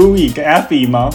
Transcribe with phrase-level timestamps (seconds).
[0.00, 1.10] Louis 跟 Effie 吗？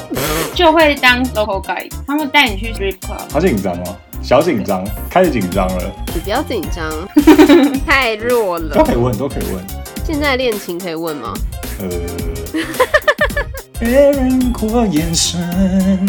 [0.54, 3.34] 就会当 local guide，他们带你去 strip club。
[3.34, 5.92] 好紧张哦，小紧张，开始紧张了。
[6.14, 6.92] 你不要紧张，
[7.84, 8.76] 太弱了。
[8.76, 9.66] 都可以问，都可以问。
[10.06, 11.34] 现在恋情可以问吗？
[11.80, 11.88] 呃，
[13.80, 16.08] 别人过眼神。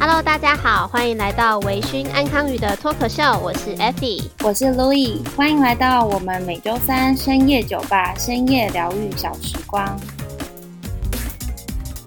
[0.00, 9.84] Hello，大家好，欢迎来到维醺安康鱼的脱口秀，我是 Effie，我是 Louis，欢迎来到我们每周三深夜酒吧深夜疗愈小时光。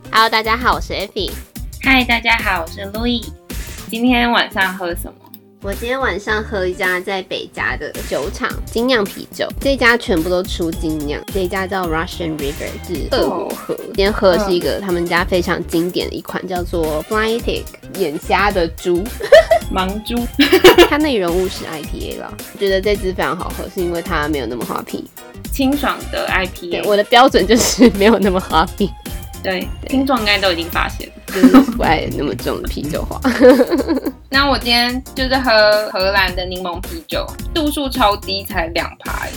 [0.09, 1.34] Hello，大家好，我是 Effie。
[1.84, 3.27] Hi，大家好，我是 Louis。
[3.89, 5.20] 今天晚上喝什么？
[5.63, 13.75] 我今天晚上喝一家在北加的酒厂精酿啤酒，这家全部都出精酿，这一家叫 Russian River，是俄国河。
[13.77, 17.63] 今天喝的是一个他们家非常经典的一款，叫做 Flying Pig，
[17.99, 19.03] 眼瞎的猪，
[19.71, 20.25] 盲猪。
[20.89, 25.05] 它内容物是 IPA 啦，我觉得这支非常好喝，是因为它没有那么花皮，
[25.54, 26.87] 清爽的 IPA。
[26.87, 28.89] 我的标准就是没有那么花皮。
[29.43, 33.20] 对，听众应该都已经发现了， 就是不爱那么重的啤酒花。
[34.29, 39.29] 那我今天就是喝荷兰的柠檬啤酒，度数超低，才两排。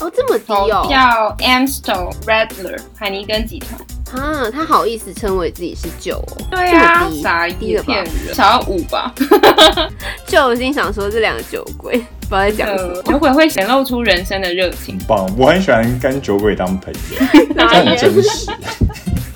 [0.00, 0.86] 哦，这么低哦。
[0.90, 3.80] 叫 Amstel Redler 海尼根集团
[4.20, 6.46] 啊，他好意思称为自己是酒哦？
[6.50, 7.94] 对啊，傻低了吧？
[8.34, 9.14] 少要五吧？
[10.26, 13.02] 就我心想说这两个酒鬼，不知道在讲什么。
[13.02, 14.98] 酒鬼会显露出人生的热情。
[15.06, 18.50] 棒，我很喜欢跟酒鬼当朋友，这很真实。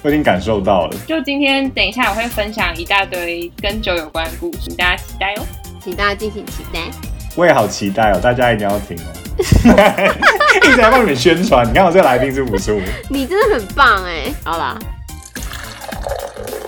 [0.07, 0.97] 我已经感受到了。
[1.05, 5.43] 就今天，等一下我会分享一大堆跟酒有关的故事，大家期待哦，
[5.83, 6.79] 请大家敬请期待。
[7.35, 9.11] 我也好期待哦，大家一定要听哦。
[10.63, 12.81] 一直在帮你们宣传，你看我这个来宾是五十五。
[13.11, 14.33] 你真的很棒哎！
[14.45, 14.79] 好啦，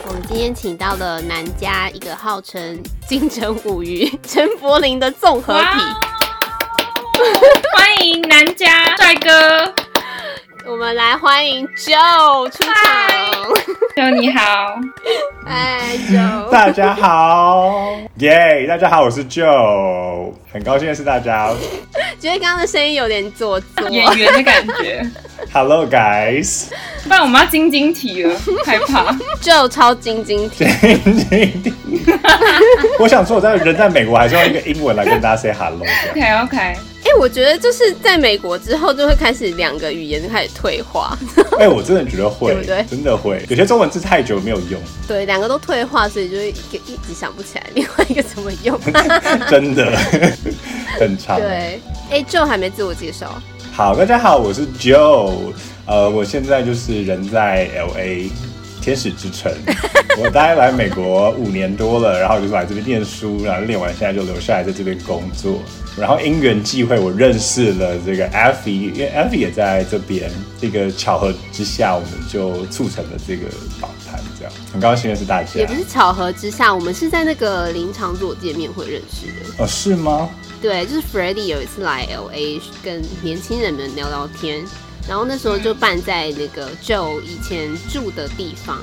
[0.08, 5.68] 我们今天请到了南家一个号称金城武与陈柏霖的综合体，
[7.76, 9.72] 欢迎南家帅哥。
[10.70, 12.74] 我们来欢迎 Joe 出场。
[13.96, 14.78] Joe 你好，
[15.46, 18.66] 嗨 Joe，大家好，耶！
[18.68, 21.50] 大家好，我是 Joe，很高兴认识大家。
[22.20, 25.02] 觉得刚刚的声音有点做作，演员的感觉。
[25.50, 26.66] Hello guys，
[27.04, 29.10] 不然我们要晶晶体了，害怕。
[29.40, 31.72] Joe 超晶晶体，晶晶体。
[32.98, 35.80] 我想说，我在人在美国，还是用一个英文来跟大家 say hello。
[36.10, 36.76] OK OK。
[37.08, 41.16] 哎、欸，我觉得就是在美国之后，就会开始两个语言就开始退化。
[41.58, 42.84] 哎、欸，我真的觉得会，对不对？
[42.90, 44.78] 真的会，有些中文字太久没有用。
[45.06, 48.78] 对，两个都退化，所以就会一一直想不起来另外一个怎么用。
[49.48, 49.90] 真的
[50.98, 51.40] 很长。
[51.40, 51.80] 对，
[52.10, 53.40] 哎、欸、，Joe 还没自我介绍。
[53.72, 55.54] 好，大家好，我是 Joe。
[55.86, 58.28] 呃，我现在就是人在 LA。
[58.80, 59.52] 天使之城，
[60.18, 65.60] 我大概来美国五年多了，然后就是来这边念书，然后念完现在就留下来在这边工作。
[65.98, 70.30] 然后因缘际会，我认识了这个 Effie，因为 Effie 也在这边。
[70.60, 73.46] 这个巧合之下，我们就促成了这个
[73.80, 75.50] 访谈，这样很高兴认识大家。
[75.54, 79.64] 也不是巧合之下，我们是在那个林场做见面会认识的。
[79.64, 80.28] 哦，是吗？
[80.60, 84.64] 对，就是 Freddie 有一次来 LA 跟年轻人们聊聊天。
[85.08, 88.78] 然后那时候就办在那个 Joe 以前住的地方，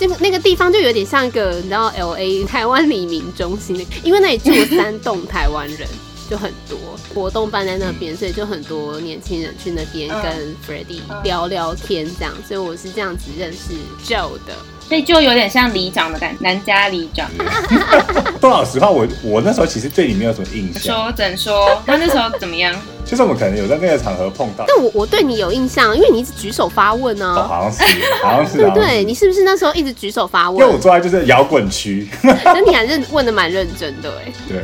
[0.00, 5.86] 那个那个地方就有点像一个你知道 LA 台湾黎明中心，因为那里住了三栋台湾人，
[6.30, 6.78] 就很多
[7.12, 13.74] 活动办在那边，所以就很多年轻人去那边跟 Freddie 聊聊天这样，所以我是这样子认识
[14.04, 14.54] Joe 的。
[14.90, 17.30] 所以就有点像里长的感觉，南家里长。
[18.40, 20.82] 说老实话，我我那时候其实对你没有什么印象。
[20.82, 21.80] 说怎说？
[21.86, 22.74] 他那时候怎么样？
[23.04, 24.64] 就是我们可能有在那个场合碰到。
[24.66, 27.38] 但我我对你有印象，因为你一直举手发问呢、啊。
[27.38, 28.58] 哦，好像是，好像是。
[28.58, 30.58] 对对，你是不是那时候一直举手发问？
[30.60, 32.08] 因为我坐在就是摇滚区。
[32.44, 34.32] 那你还认问的蛮认真的哎。
[34.48, 34.58] 对。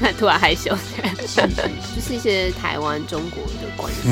[0.00, 0.70] 看 突然害羞。
[0.70, 4.08] 就是一些台湾中国的关系。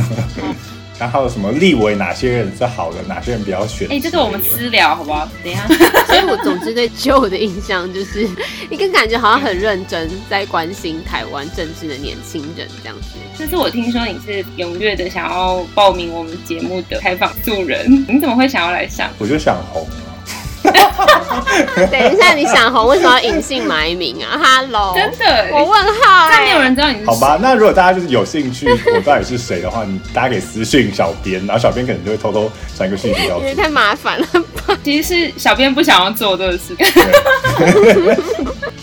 [1.03, 3.89] 然后什么立委哪些人是好的，哪些人比较选？
[3.89, 5.29] 哎、欸，这个我们私聊好不好？
[5.43, 5.67] 等一下。
[6.07, 8.23] 所以我总之对 Joe 的印象就是
[8.71, 13.19] 一个感觉好像很认真在关心台湾政治的年轻人这样子。
[13.37, 19.11] 这是我听说你是踊跃的想要报名我们节目的采访素人，你怎么会想要来上？
[19.19, 19.85] 我就想红。
[21.91, 27.07] 等一下，你想红，为什么要隐姓埋名啊？Hello，真的，我问号、欸，但没有人知道你是谁。
[27.07, 33.39] 好吧，那如果大家就是有兴趣，我到底是谁的话，你大家可以私信小编，然后小编可能就会偷偷传一个讯息给我。
[33.41, 34.52] 因为太麻烦了吧？
[34.83, 36.77] 其实是小编不想要做这个事。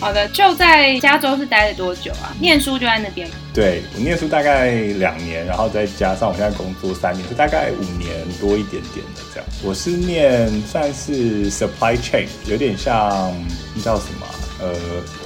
[0.00, 2.32] 好的，就在加州是待了多久啊？
[2.40, 3.28] 念书就在那边。
[3.52, 8.10] 对，我念书大概两年，然后再加上我现在工作三年，就大概五年
[8.40, 9.48] 多一点点的这样。
[9.62, 13.34] 我是念算是 supply chain，有点像
[13.74, 14.26] 那叫什么
[14.62, 14.74] 呃，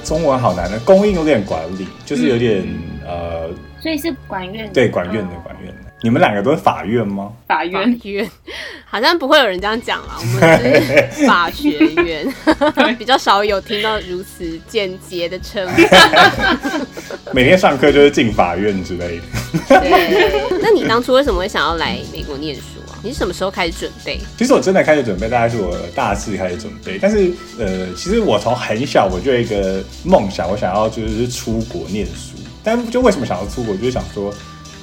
[0.03, 3.49] 中文好难的供应有点管理，就是有点、嗯、呃，
[3.81, 5.91] 所以是管院对管院的管院的。
[6.05, 7.31] 你们两个都是法院吗？
[7.47, 8.31] 法院法院，
[8.85, 10.19] 好像不会有人这样讲啦。
[10.19, 12.31] 我们是法学院，
[12.95, 15.81] 比较少有听到如此简洁的称呼。
[17.33, 19.23] 每天上课就是进法院之类的。
[19.79, 22.61] 对，那你当初为什么会想要来美国念书
[22.91, 22.93] 啊？
[23.01, 24.19] 你是什么时候开始准备？
[24.37, 26.99] 其实我真的开始准备，大概是我大四开始准备。
[27.01, 32.37] 但是呃，其实我从很小我就有一个梦想，我想要就是出国念书。
[32.63, 34.31] 但就为什么想要出国，就是想说。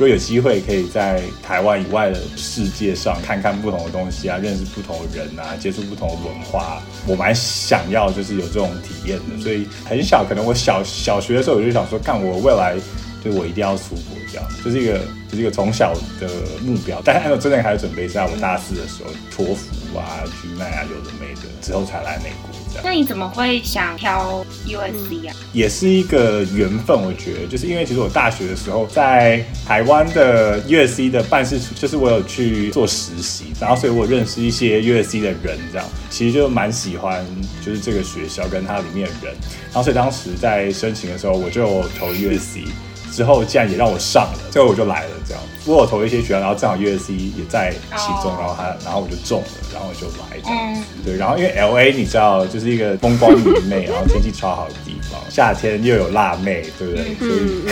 [0.03, 9.41] 如果有机会可以在台湾以外的世界上看看不同的东西啊，认识不同的人啊，接触不同的文化，我蛮想要就是有这种体验的。
[9.41, 12.75] 所以很小，可能我小小学的时候我就想说，看我未来
[13.23, 14.99] 就我一定要出国，这样就是一个
[15.31, 16.29] 就是一个从小的
[16.63, 17.01] 目标。
[17.05, 22.52] 但是按照真的开始准备，在我大四的时候，托福啊、GMA 啊，有的没的，之后才来美国。
[22.83, 25.35] 那你怎么会想挑 USC 啊？
[25.53, 37.25] 也是一个缘分，我觉得，就是因为其实我大学的时候在台湾的 USC 的办事处，就是我有去做实习，然后所以我认识一些 USC 的人，这样其实就蛮喜欢，
[37.65, 39.35] 就是这个学校跟它里面的人，
[39.67, 42.67] 然后所以当时在申请的时候，我就投 USC。
[43.13, 45.11] 之后竟然也让我上了，最后我就来了。
[45.29, 50.81] 这样，不过我投一些学校，然后正好 USC 也在其中，然后他，然后我就中了，然后我就来这样子。
[51.05, 57.15] 对，然后因为 LA 你知道，就是一个风光明媚， 然后天气超好的地方，夏天又有辣妹，对不对？
[57.19, 57.63] 所以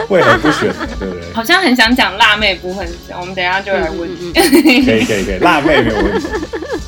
[0.08, 0.88] 为何不选呢？
[0.98, 1.22] 对不对？
[1.34, 2.88] 好像很想讲辣妹部分，
[3.20, 4.08] 我们等一下就来问。
[4.34, 6.26] 可以可以可以，辣妹没有问题。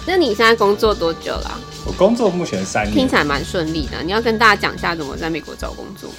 [0.06, 1.61] 那你现在工作多久了？
[1.87, 4.02] 我工作目前三年，听起来蛮顺利的。
[4.02, 6.11] 你要跟大家讲一下怎么在美国找工作。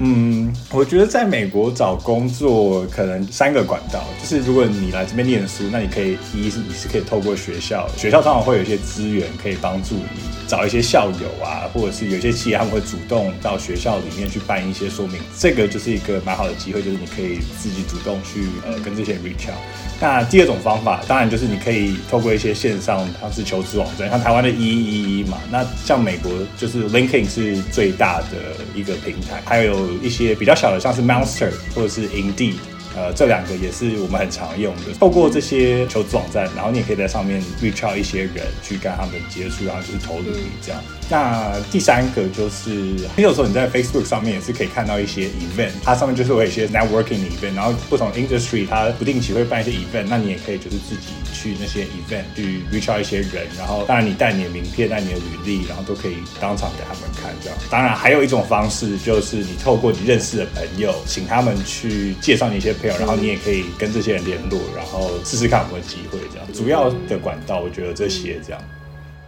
[0.00, 19.58] 嗯，我觉得在美国找工作可能三个管道，就是如果你来这边念书，那你可以一是你是可以透过学校，学校通常会有一些资源可以帮助你找一些校友啊，或者是有些企业他们会主动到学校里面去办一些说明，这个就是一个蛮好的机会，就是你可以自己主动去呃跟这些人 reach out。
[20.00, 25.38] 那第二种方法，当然就是你可以透过一些线上，像是求职网站，像台湾的一一一嘛。
[25.50, 32.54] 那像美国就是 LinkedIn 是最大的一个平台，还有一些比较小的，像是 Monster 或者是 Indeed，
[32.96, 34.92] 呃，这两个也是我们很常用的。
[34.98, 40.82] 透过这些求职网站，然后你也可以在上面 reach out 一些人，去跟他们接触，然后就是投履历这样。
[41.10, 57.58] 那第三个就是，有时候你在 Facebook 上面也是可以看到一些 event，它上面就是会有一些 networking 的 event，然后不同 industry 它不定期会办一些 event，那你也可以就是自己去那些 event 去 reach out 一些人，然后当然你带你的名片、带你的履历，然后都可以当场给他们看这样。
[57.70, 66.46] 当然还有一种方式就是你透过你认识的朋友，请他们去介绍你一些朋友，然后你也可以跟这些人联络，然后试试看有没有机会这样。
[66.52, 68.60] 主要的管道我觉得这些这样。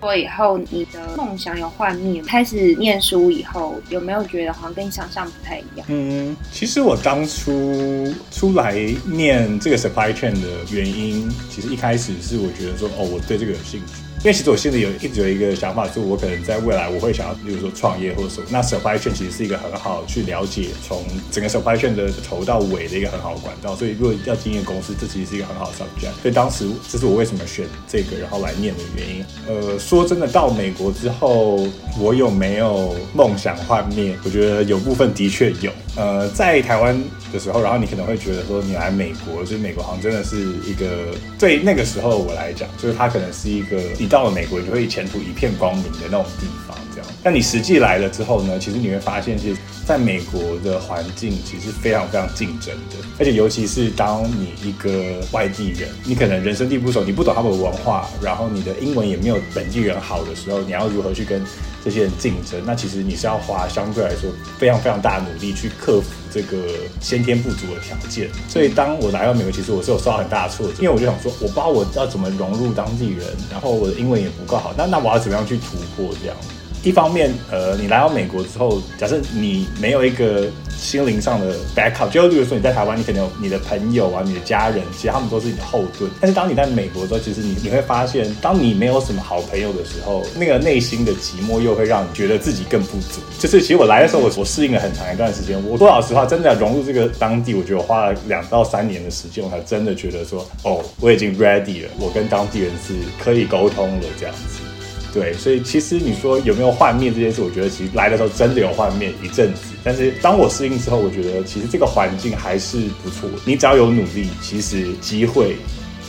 [0.00, 2.23] 过以后，你的梦想有幻灭。
[2.23, 5.87] 开始念书以后，有没有觉得好像跟你想象不太一样？
[5.88, 8.75] 嗯，其实我当初出来
[9.05, 14.02] 念这个 supply chain 的原因，其实一开始是我觉得说，哦，我对这个有兴趣。
[14.22, 18.46] 因为其实我心里有一直有一个想法，就是我可能在未来我会想要，比如说创业或者什么。
[18.50, 23.75] 那 supply chain 其实是一个很好去了解从整个 supply chain 的头到尾的一个很好管道。
[23.75, 26.12] 所以如果要经营公司，这其实是一个很好的 subject。
[26.20, 29.25] 所以当时这是我为什么选这个然后来念的原因。
[29.49, 31.67] 呃，说真的，到美国之后，
[31.99, 34.14] 我有没有梦想幻灭？
[34.22, 35.72] 我觉得有部分的确有。
[35.96, 36.96] 呃，在台湾
[37.32, 43.81] 的时候，然后你可能会觉得说，你来美国，就是美国好像真的是一个对那个时候我来讲，就是它可能是一个。
[44.10, 47.08] 到了美国，你就会前途一片光明的那种地方，这样。
[47.22, 61.40] 但你实际来了之后呢，其实你会发现，其实在美国的环境其实非常非常竞争的，而且尤其是当你一个外地人，你可能人生地不熟，你不懂他们的文化，然后你的英文也没有本地人好的时候，你要如何去跟
[61.84, 62.60] 这些人竞争？
[62.65, 66.56] 那其实你是要花相对来说非常非常大的努力去克服这个
[67.01, 68.29] 先天不足的条件。
[68.49, 76.37] 所以当我来到美国，其实我是有受到很大的挫折，因为我就想说，我不知道我要怎么融入当地人，然后我的英文也不够好，那那我要怎么样去突破这样？
[76.82, 86.10] 一方面，呃，你来到美国之后，假设你没有一个心灵上的 backup，就例如说你在台湾，你可能有你的朋友啊、你的家人，其实他们都是你的后盾。
[86.20, 93.20] 但是当你在美国之后，其实你你会发现，当你没有什么好朋友的时候，那个内心的寂寞又会让你觉得自己更不足。
[93.39, 95.63] 就是其实我来的时候，我我适应了很长一段时间。
[95.69, 104.69] 我说老实话，真的融入这个当地，我觉得我花了两到三年的时间，我才真的觉得说，哦，我已经 ready 了，我跟当地人是可以沟通的这样子。
[105.12, 109.60] 对，所以其实你说有没有幻灭这件事，我觉得其实来的时候真的有幻灭一阵子。
[109.82, 113.29] 但是当我适应之后，我觉得其实这个环境还是不错。
[113.44, 115.56] 你只要有努力，其实机会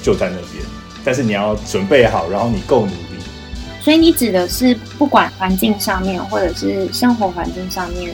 [0.04, 0.64] 就在那边。
[1.04, 3.24] 但是你要准备好，然后你够努力，
[3.82, 8.14] 所以你指的是不管环境上面，或者是生活环境上面，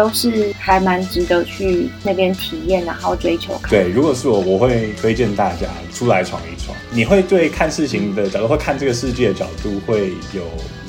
[0.00, 3.52] 都是还蛮值得去那边体验，然后追求。
[3.68, 6.74] 对，如果是我，我会推荐大家出来闯一闯。
[6.90, 10.40] 你会对看事情的角度，或看这个世界的角度，会有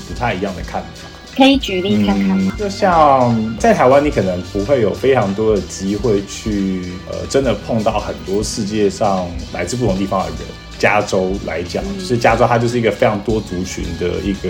[0.08, 1.10] 不太一样的看法。
[1.36, 2.54] 可以举例看看吗？
[2.56, 10.38] 嗯，就像在台湾，你可能不会有非常多的机会去，呃，真的碰到很多世界上来自不同地方的人。
[10.80, 14.50] 加州来讲，就是加州，它就是一个非常多族群的一个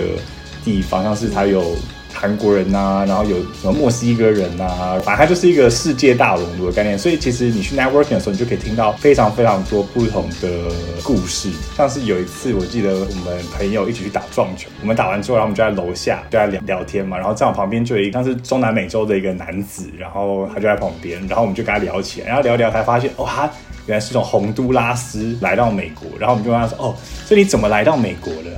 [0.64, 1.74] 地方，像是它有。
[2.12, 6.98] 韩国人呐、然后有什么墨西哥人呐、反正它就是一个世界大熔炉的概念。
[6.98, 10.48] 所以其实你去 networking 的时候，你就可以听到非常非常多不同的
[11.02, 11.50] 故事。
[11.76, 17.16] 像是有一次，我记得我们朋友一起去打撞球，我们打完之后，然后我们就在楼下就在聊聊天嘛。
[17.16, 23.50] 然后在我旁边就有一个像是中南美洲的一个男子，然后他就在旁边，然后我们就跟他聊起来，然后聊聊才发现，哦，他
[23.86, 26.06] 原来是从洪都拉斯来到美国。
[26.18, 26.94] 然后我们就问他说，哦，
[27.26, 28.50] 所以你怎么来到美国的？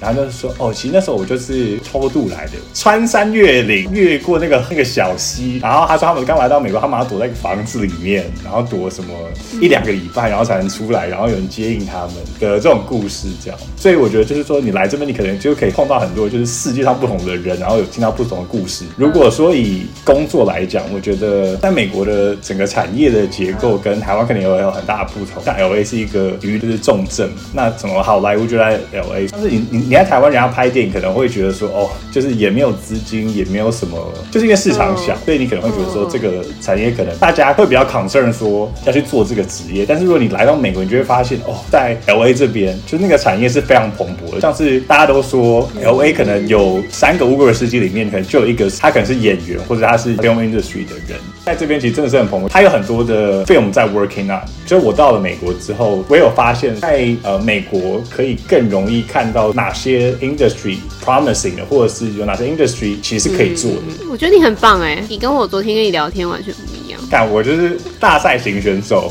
[0.00, 5.58] 然后就是说，哦，其实那时候我就是偷渡来的，穿山越岭，越过那个那个小溪。
[5.58, 9.12] 然后他说他们刚来到美国，他们要躲在一个房子里面，然后躲什么
[9.60, 13.60] 一两个礼拜，然后才能出来，然后有人接应他们的这种故事，这样。
[13.76, 18.86] 所以我觉得就是说，你来这边，你可能就可以碰到很多就是世界上不同的人，然后有听到不同的故事。
[18.96, 25.44] 如果说以工作来讲，我觉得在美国的整个产业的结构跟台湾肯定也有很大的不同。
[25.44, 29.89] 像 L A 是一个鱼就是重镇，那什么好莱坞就在 L A，但是你你。
[29.90, 33.98] 你在台湾，人家拍电影可能会觉得说，哦，就是也没有资金，也没有什么，
[34.30, 39.84] 就是因为市场小，所以你可能会觉得说，这个产业可能大家会比较 concern 说要去做这个职业。
[39.84, 44.40] 但是如果你来到美国，你就会发现，哦，在 LA 这边，就那个产业是非常蓬勃的。
[44.40, 51.18] 像是大家都说，LA 可能有三个 Uber 司机里面，可能就有一个他可能是演员，或者他是 film industry 的人。
[51.44, 54.40] 在这边其实真的是很蓬勃，他有很多的 film 在 working on。
[54.66, 60.10] 就我到了美国之后，我有发现，在呃美国可以更容易看到哪些。
[60.20, 63.78] Industry promising 的，或者是有哪些 industry 其实是可以做的。
[64.02, 67.00] 嗯，我觉得你很棒哎，你跟我昨天跟你聊天完全不一样。
[67.10, 69.10] 看我就是大赛型选手。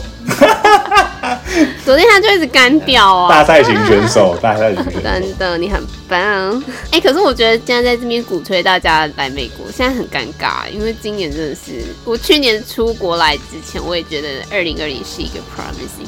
[1.86, 3.29] 昨天他就一直干掉啊！
[3.29, 6.19] 大赛型选手， 大赛型选手，真的你很棒。
[6.91, 16.07] 哎、欸，可是我觉得现在在这边鼓吹大家来美国，现在很尴尬，因为今年真的是我去年出国来之前，我也觉得二零二零是一个 promising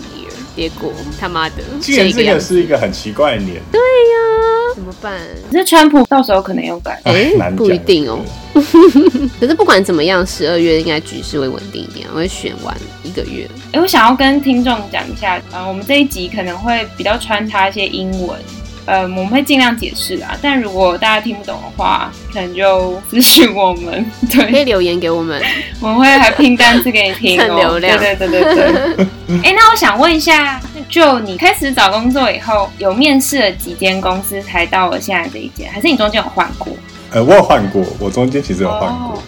[0.56, 3.62] 结果他妈的，既然这个是一个很奇怪的年。
[3.72, 5.20] 对呀，怎么办？
[5.52, 8.20] 可是川普到时候可能又改，哎、欸，不一定哦。
[9.40, 13.48] 可是不管怎么样，十二月应该局势会稳定一点，我会选完一个月。
[13.68, 18.38] 哎、欸，我想要跟听众讲一下，呃，我们这一集可能会比较穿插一些英文，
[18.86, 20.36] 呃，我们会尽量解释啊。
[20.42, 25.42] 但如果大家听不懂的话，可能就咨询我们， 对，可以留言给我们，
[25.80, 27.56] 我们会还拼单词给你听哦。
[27.56, 29.08] 流量，对对对对对。
[29.44, 30.60] 哎、欸，那我想问一下，
[30.90, 36.74] 就你开始找工作以后，有面试了几间公司才到了现在这一间，还是你中间有换过？
[37.12, 39.10] 呃，我有换过，我中间其实有换过。
[39.16, 39.20] Oh.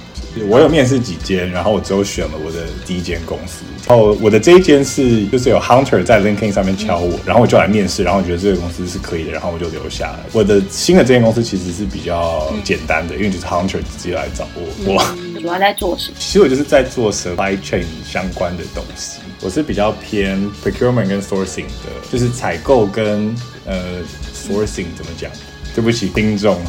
[0.47, 3.63] 我有面试几间，然后我只有选了我的第一间公司。
[3.87, 10.19] 然后我的这一间是，就是有 Hunter 在 LinkedIn 上面敲我，然后我就来面试，然后我觉得这个公司是可以的，然后我就留下来。
[10.31, 14.63] 我的新的这间公司其实是比较简单的，因为就是 Hunter 直接来找我。
[14.85, 16.17] 我主要在做什么？
[16.17, 19.19] 其实我就是在做 supply chain 相关的东西。
[19.41, 23.35] 我是比较偏 procurement 跟 sourcing 的，就是采购跟
[23.65, 23.99] 呃
[24.33, 25.29] sourcing 怎么讲？
[25.75, 26.61] 对不起，听众，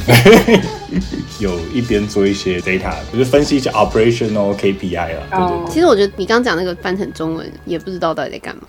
[1.40, 5.26] 有一边做一些 data，就是分析一些 operational KPI 了。
[5.30, 5.72] 对对对。
[5.72, 8.62] 其实我觉得你刚讲那个翻成中文，也不知道到底在干嘛。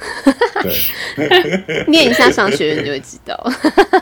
[0.61, 3.35] 对， 念一下商学院就会知道。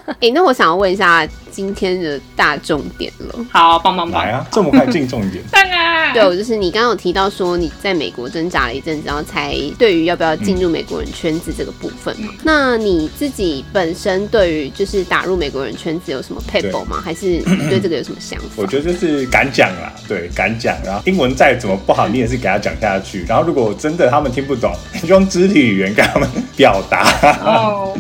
[0.08, 3.46] 哎、欸，那我想要问一下今天的大重点了。
[3.52, 4.24] 好，棒棒棒！
[4.24, 5.44] 来啊，这么快进重点。
[6.14, 12.28] 对，我就是你刚刚有提到说你在美国挣扎了一阵子，然后才对于要不要进入美国人圈子这个部分嘛。
[12.32, 17.02] 嗯、那你自己本身对于就是打入美国人圈子有什么撇步吗？
[17.04, 18.46] 还是你对这个有什么想法？
[18.58, 20.76] 我觉得就是敢讲啦，对，敢讲。
[20.86, 23.24] 然后英文再怎么不好，你也是给他讲下去。
[23.28, 27.10] 然后如果真的他们听不懂， 你就用肢体语言跟他们表达。
[27.46, 27.98] 哦。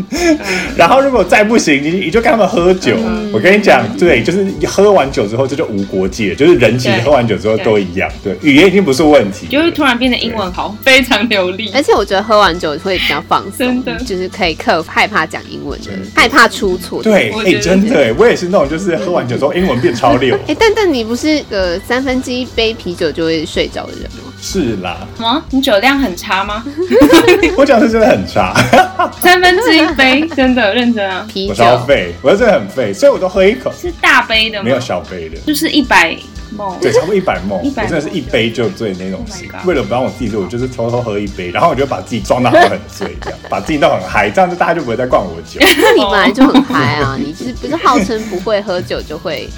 [0.75, 2.97] 然后如果再不行，你你就跟他们喝酒。
[2.97, 8.09] 嗯、我跟你讲，对，就是喝完酒之后这就无国界，就是人其实喝完酒之后都一样。
[8.23, 11.71] 对，语言已经不是问题，就会突然变得英文好，非常流利。
[11.73, 17.01] 而且我觉得喝完酒会比较放松，真的，就是可以克服害怕讲英文的，害怕出错。
[17.03, 20.35] 对，哎，真的，我也是那种，就是喝完酒之后英文变超六。
[20.47, 24.33] 哎，但但你不是个三分之一杯啤酒就会睡着的人吗？
[24.41, 25.07] 是啦。
[25.15, 25.43] 什么？
[25.51, 26.63] 你酒量很差吗？
[27.57, 28.53] 我讲的是真的很差，
[29.21, 31.25] 三分之一杯，真的认真啊。
[31.31, 33.71] 啤酒我超废，我真的很废，所以我都喝一口。
[33.79, 34.63] 是大杯的吗？
[34.65, 36.17] 没有小杯的，就是一百。
[36.55, 39.49] 梦，对，差不多一百梦，我100真的是一杯就醉那种型。
[39.53, 45.59] Oh 为了不让我自己醉，我就是偷偷喝一杯，然后我就把自己装到很醉，这样把自己弄很嗨，这样子大家就不会再灌我酒。
[45.59, 47.17] 那你本来就很嗨啊！
[47.19, 49.49] 你是不是号称不会喝酒就会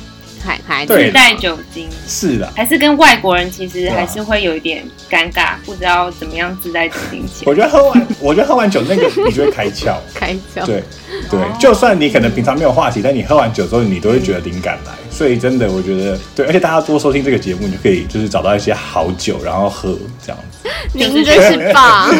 [0.87, 7.25] 自带酒精，是的，还是跟外国人其实还是会有一点尴尬，不知道怎么样自带酒精。
[7.45, 9.95] 我觉得喝完，我觉得喝完酒那个你就会开窍。
[10.13, 10.65] 开窍。
[10.65, 10.83] 对
[11.29, 14.91] 对哦，就算你可能平常没有话题，但你喝完酒之后，你都会觉得灵感来。
[15.09, 22.13] 所以真的，我觉得对，而且大家多收听这个节目，你就可以就是找到一些好酒，然后喝这样子，您真是棒，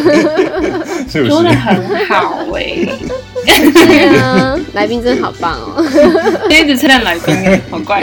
[1.10, 1.50] 是不说的？
[1.50, 2.88] 很好哎、
[3.46, 5.84] 对啊，来宾真的好棒哦。
[6.50, 7.36] 就一直称赞来宾，
[7.70, 8.02] 好怪。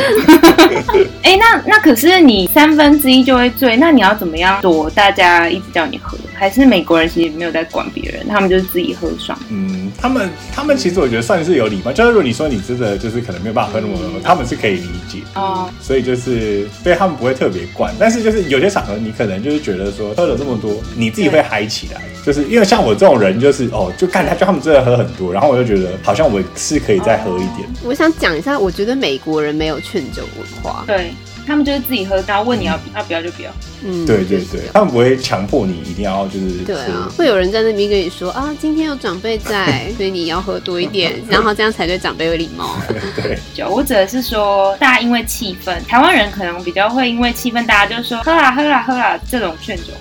[1.23, 6.19] 哎、那那可是你三分之一就会醉，那你要怎么样躲大家一直叫你喝？
[6.35, 9.39] 还是美国人其实没有在管别人，他们就是自己喝爽？
[9.49, 15.19] 嗯，他们他们其实我觉得算是有礼貌，就是如果你说你真的就是可能没有办法喝那么多，他们是可以理解。
[15.35, 27.69] 哦，所以就是对他们不会特别惯，但是就是有些场合你可能就是觉得说喝了这么多，你自己会嗨起来，就是因为像我这种人就是哦，就看他就他们真的喝很多，然后我就觉得好像我是可以再喝一点。
[27.85, 30.85] 我想讲一下，我觉得美国人没有劝酒文化。
[30.87, 31.13] 对
[31.47, 33.51] 他们就是自己喝，然后问你要不要，不要就不要。
[33.85, 42.77] 嗯，对对对他们不会强迫你一定要就是对啊，会有人在那边跟你说啊，今天有长辈在， 所以你要喝多一点， 然后这样才对长辈有礼貌。
[43.21, 49.93] 对，酒，我指的是说，大家因为气氛，台湾人可能比较会因为气氛，大家就说喝啦喝啦喝啦这种劝酒，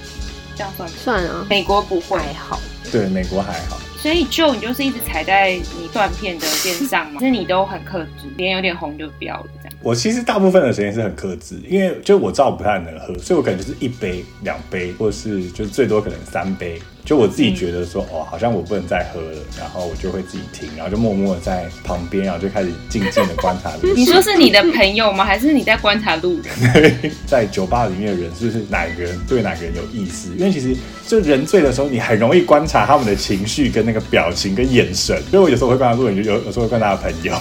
[0.55, 0.95] 这样算吗？
[1.03, 2.60] 算啊，美国不会，还好。
[2.91, 3.79] 对，美国还好。
[3.98, 9.45] 所以就你就是一直踩在你断片的边上嘛，其实你都很克制，脸有点红就不要了。
[9.83, 16.79] 我其实大部分的时间是很克制，因为就我知道我不太能喝，所以我可能就是一杯、两杯，或是就最多可能三杯。
[17.03, 23.72] 就我自己觉得说，哦，好像我不能再喝了，然后我就会自己停，然后就默默的在旁边，然后就开始静静的观察。
[23.96, 25.25] 你说是你的朋友吗？
[25.25, 27.12] 还是你在观察路人？
[27.25, 30.29] 在酒吧里面的人是不是哪个人对哪个人有意思？
[30.38, 30.75] 因为其实
[31.08, 35.20] 就人醉的时候，你很容易观察他们的情绪跟那个表情跟眼神。
[35.29, 37.34] 所以我有时候会观察路人，就有有时候会观察朋友，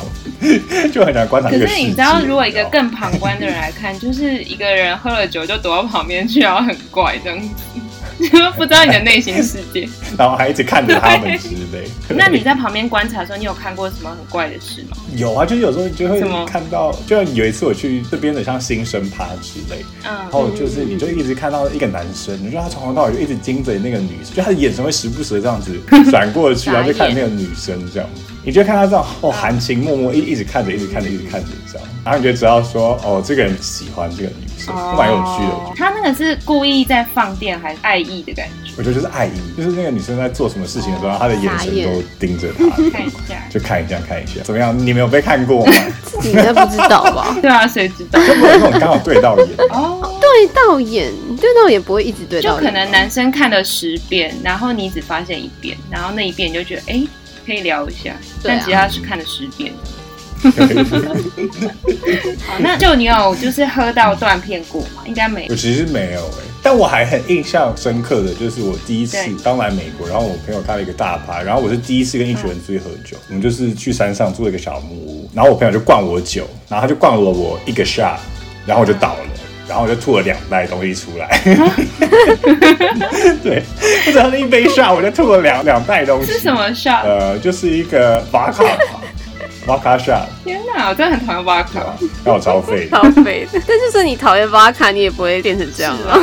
[0.91, 1.51] 就很难观察。
[1.51, 7.49] 可是你知道，如果一个更旁观的人来看，就是一个人喝了酒就躲到旁边去，然后很怪这样子。
[8.57, 11.89] 不知道你的内心世界， 然后还一直看着他们之类。
[12.09, 14.97] 那你在旁边观察的时候，你有看过什么很怪的事吗？
[15.17, 20.15] 有啊，就是有时候你就会看到，就有一次我去这边的像新生趴之类，嗯。
[20.15, 25.79] 然后就是你就一直看到一个男生，你说他从头到尾就一直盯着那个女生，就他的眼神会时不时的这样子
[26.11, 28.09] 转过去，然后就看那个女生这样，
[28.45, 35.53] 你就看他这样哦含情脉脉一一直看着，一直看着，一直看着这样，然后你就知道说哦这个人喜欢这个女生，蛮有趣的。
[35.53, 35.73] 哦。
[35.77, 38.73] 他那个是故意在放电还是爱意的感觉？
[38.79, 44.77] 我觉得就是爱意，就是那个女生在做什么事情的时候，她的眼神都盯着他，看一下，就看一下看一下，怎么样？
[44.79, 45.73] 你没有被看过吗？
[46.23, 47.37] 你应该不知道吧？
[47.43, 48.19] 对啊，谁知道？
[48.27, 49.49] 就没有那种刚好对到眼。
[49.71, 57.09] 哦，对到眼，对到眼不会一直对到眼，就可能男生看了十遍，然后你只发现一遍，然后那一遍你就觉得哎、欸、
[57.51, 59.73] 可以聊一下，啊、但其实他是看了十遍。
[62.47, 65.03] 好，那就你有就是喝到断片过吗？
[65.05, 65.49] 应该没有。
[65.51, 78.17] 我其实没有哎、欸，但我还很印象深刻的就是我第一次刚来美国，然后我朋友开了一个大趴，然后我是第一次跟一群人出去喝酒，嗯、我们就是去山上住了一个小木屋，然后我朋友就灌我酒，然后他就灌了我一个 shot，
[78.65, 79.21] 然后我就倒了，
[79.71, 81.27] 然后我就吐了两袋东西出来。
[81.27, 81.77] 啊、
[83.41, 83.63] 对，
[84.07, 86.33] 我只喝了一杯 shot，我就吐了两两袋东西。
[86.33, 87.05] 是什么 shot？
[87.05, 88.67] 呃，就是一个 vodka。
[89.67, 93.61] 瓦卡夏，天哪，我真的很讨厌瓦卡，让我超废，超废的。
[93.69, 96.19] 但就算你讨厌瓦卡，你也不会变成这样吧？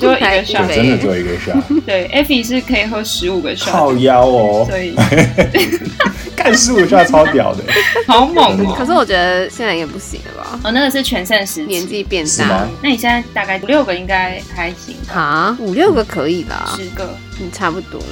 [0.00, 1.52] 就一个夏，真的只有一个夏。
[1.84, 4.94] 对，Effy 是可以喝十五个夏，靠腰哦，所以
[6.46, 7.64] 干十五夏超屌的，
[8.06, 8.74] 好猛哦。
[8.78, 10.60] 可是我觉得现在也不行了吧？
[10.62, 15.56] 哦，那个是全盛时年纪变大，那你现在大概五六个应该还行啊？
[15.58, 17.08] 五六个可以啦，十个，
[17.40, 18.06] 你，差不多了。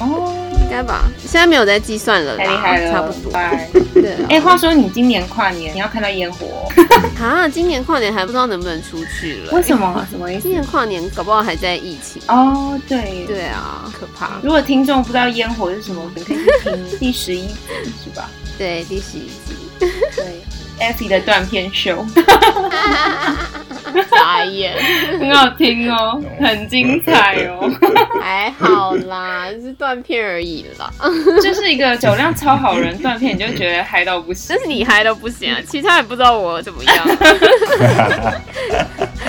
[0.00, 0.47] 哦。
[0.68, 3.32] 应该吧，现在没有在计算了啦，太厉害了，差不多。
[3.94, 7.48] 对，哎、欸，话说你今年跨年你要看到烟火、哦、啊？
[7.48, 9.56] 今年跨年还不知道能不能出去了、欸？
[9.56, 10.06] 为什么？
[10.10, 10.42] 什么意思？
[10.42, 12.78] 今年跨年搞不好还在疫情哦。
[12.86, 14.38] 对对啊，可怕。
[14.42, 17.54] 如果听众不知道烟火是什么，你可以去听第十一集
[18.04, 18.28] 是吧？
[18.58, 19.56] 对，第十一集。
[19.78, 20.37] 对
[20.80, 22.04] ，Effy 的断片秀。
[24.10, 24.74] 傻眼，
[25.18, 27.68] 很好听哦，很精彩哦。
[28.20, 30.92] 还好啦，是断片而已啦。
[31.42, 34.46] 就是一个酒量超好人断片，你就觉得嗨到不行。
[34.54, 37.08] 但是你嗨到不行啊，其他也不知道我怎么样。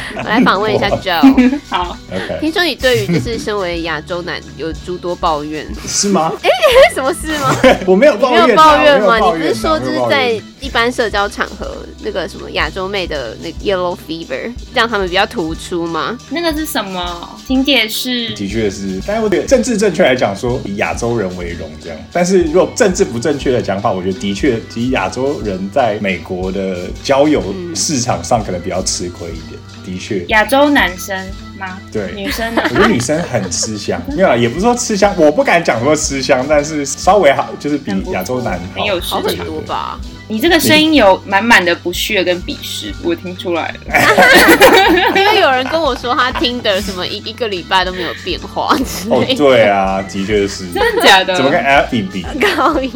[0.17, 1.59] 我来访问一下 Joe。
[1.69, 2.37] 好，OK。
[2.41, 6.31] 听说你对于就是身为亚洲男有诸多抱怨，是吗？
[6.41, 6.49] 哎，
[6.93, 7.55] 什么事吗？
[7.85, 9.19] 我没有抱怨，没有抱怨吗？
[9.19, 16.17] 你不是说就是在一般社交场合那个什么亚洲妹的那个 yellow fever 让他们比较突出吗？
[16.29, 17.39] 那个是什么？
[17.47, 18.29] 请解释。
[18.35, 27.43] 的确是，但是我觉得政治正确来讲说以亚洲人为荣这样，但是如果政治不正确的讲法，我觉得的确，其实亚洲人在美国的交友
[27.75, 29.58] 市场上可能比较吃亏一点。
[29.89, 31.17] 的确，亚洲男生
[31.57, 31.77] 吗？
[31.91, 32.61] 对，女生呢？
[32.65, 39.99] 我觉得女生很吃香， 没有啊，也不是说吃香，我不敢讲说吃香，但是稍微好，就是比亚洲男好，很有好很多吧。
[40.31, 43.75] 你这个声音有满满的不屑跟鄙视，我听出来了。
[45.15, 48.77] 因为有人跟我说他听的什么一一个礼拜都没有变化
[49.09, 50.67] 哦，对啊，的确是。
[50.67, 51.33] 真的假的？
[51.35, 52.23] 怎么跟 Abby 比？
[52.55, 52.91] 高一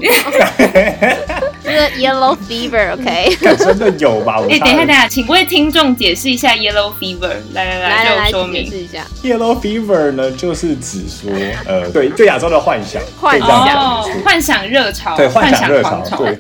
[1.64, 3.36] 这个 Yellow Fever，OK？
[3.58, 4.42] 真的有吧？
[4.50, 7.34] 哎，等一下，等一下，请为听众解释一下 Yellow Fever。
[7.54, 9.06] 来来来，来来说明解释一下。
[9.24, 11.32] Yellow Fever 呢，就是指说，
[11.66, 16.36] 呃，对对亚洲的幻想，幻想，幻想热潮，对，幻想热潮，对，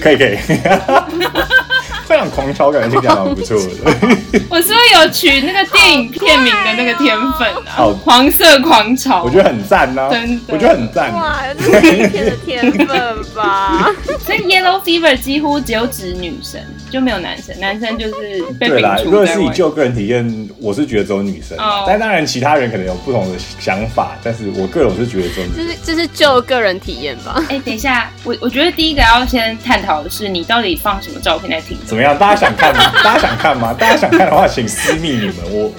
[0.00, 0.36] 可以 可以。
[2.06, 3.72] 非常狂潮，感觉听起来蛮不错的。
[4.48, 7.74] 我是不是有取那个电影片名的那个天分啊？
[7.78, 11.12] 哦，黄色狂潮，我觉得很赞呐，真的，我觉得很赞。
[11.12, 12.96] 哇，这是影片的天分
[13.34, 13.90] 吧？
[14.24, 18.96] 所以 Yellow Fever 几乎只有指女生，就没有男生，男生就是被对啦。
[19.04, 25.66] 如果是以就个人体验，我是觉得只有女生，但当然其他人可能有不同的想法，但是我个人我是觉得只有女生。
[25.66, 27.42] 这是这是就个人体验吧。
[27.48, 31.76] 哎，等一下，我我觉得第一个要先探讨的是，你到底放什么照片在听？
[31.96, 32.18] 怎么样？
[32.18, 32.92] 大家想看吗？
[33.02, 33.72] 大家想看吗？
[33.78, 35.72] 大家想看的话，请私密你们，我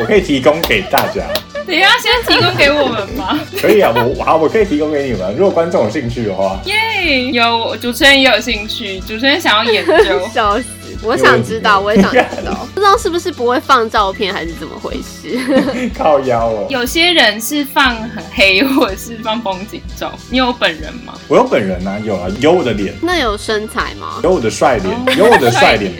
[0.00, 1.22] 我可以提供给大家。
[1.66, 3.40] 你要，先提供给我们吗？
[3.58, 5.34] 可以啊，我好，我可以提供给你们。
[5.34, 10.20] 如果观众有兴趣的话，耶，yeah, 有主持人也有兴趣，主持人想要研究。
[10.28, 10.64] 笑死！
[11.02, 15.38] 我想知道，我也想知道， 不知道是不是不会放照片，还是怎么回事？
[15.96, 16.66] 靠腰哦。
[16.70, 20.12] 有些人是放很黑，或者是放风景照。
[20.30, 21.14] 你有本人吗？
[21.28, 22.94] 我有本人啊，有啊，有我的脸。
[23.02, 24.20] 那有身材吗？
[24.22, 25.92] 有我的帅脸，有我的帅脸。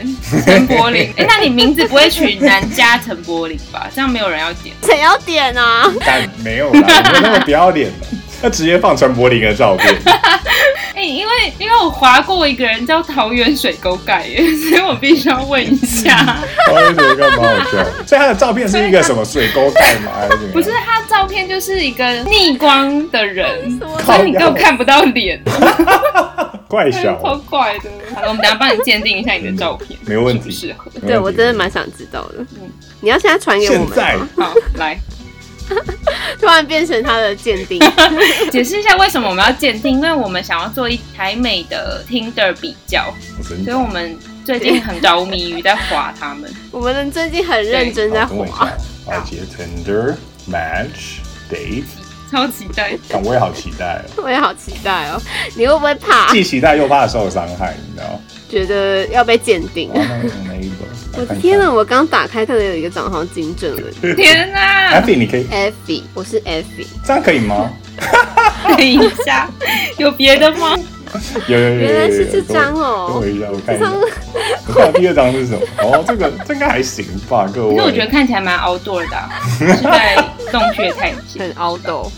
[0.46, 3.88] 陈柏霖，哎，那你名字不会取南家陈柏霖吧？
[3.94, 4.74] 这样没有人要点。
[4.82, 5.92] 谁要点啊？
[6.06, 8.06] 但没有啦，没有那么不要脸的。
[8.42, 9.88] 他直接放陈柏霖的照片。
[10.94, 16.14] 哎、欸，因为因为我划过一个人叫桃园水沟盖耶， 所以我必须要问一下。
[16.66, 20.12] 桃园水沟盖蛮好笑， 所以他的照片是一个什么水沟盖吗？
[20.14, 20.52] 还是什么？
[20.52, 25.40] 不是，他的照片就是一个逆光的人，所以你根本看不到脸。
[26.68, 27.90] 怪小，超怪的。
[28.14, 30.90] 好了，我们等下帮你鉴定一下你的照片，没问题，适合。
[31.06, 32.36] 对，我真的蛮想知道的。
[32.60, 33.86] 嗯，你要现在传给我们。
[33.88, 34.96] 现在，好，来。
[36.40, 37.80] 突然变成他的鉴定，
[38.50, 39.92] 解释一下为什么我们要鉴定？
[39.94, 43.12] 因为我们想要做一台美的 Tinder 比较，
[43.64, 46.52] 所以我们最近很着迷于在划他们。
[46.72, 48.70] 我们最近很认真在划。
[49.06, 50.14] 而且 Tinder
[50.50, 51.18] Match
[51.50, 51.84] Date，
[52.32, 52.96] 超期待！
[53.22, 55.20] 我也好期待，我也好期待哦。
[55.54, 56.32] 你会不会怕？
[56.32, 58.18] 既期待又怕受伤害，你知道？
[58.50, 59.90] 觉得要被鉴定。
[61.14, 61.70] 我的天哪！
[61.70, 64.14] 我刚打开看到有一个账号金正了。
[64.16, 65.44] 天哪！Effy，你可以。
[65.44, 67.70] Effy，我是 Effy，这样可以吗？
[68.76, 69.46] 等一下，
[69.98, 70.74] 有别的吗？
[71.46, 73.08] 有有有，原来是这张哦。
[73.10, 73.92] 等我一下，我看一下。
[74.66, 75.60] 我看第二张是什么？
[75.82, 77.72] 哦，这个这个还行吧，各位。
[77.72, 80.16] 因为我觉得看起来蛮 outdoor 的，是在
[80.50, 82.08] 洞穴探险，很 outdoor。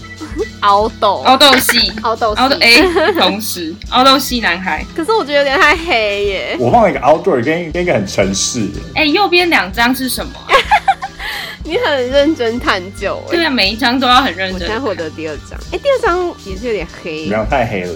[0.61, 2.83] 凹豆，凹豆系，凹豆，凹豆 A，
[3.15, 4.85] 同时凹豆系男孩。
[4.97, 6.57] 可是我觉得有点太黑耶。
[6.59, 8.69] 我放了一个 outdoor 跟跟一个很城市。
[8.95, 10.33] 哎，右边两张是什么？
[11.65, 13.23] 你很认真探究。
[13.31, 14.61] 对啊，每一张都要很认真。
[14.61, 15.59] 我先获得第二张。
[15.73, 17.27] 哎，第二张也是有点黑。
[17.27, 17.93] 没有太黑了。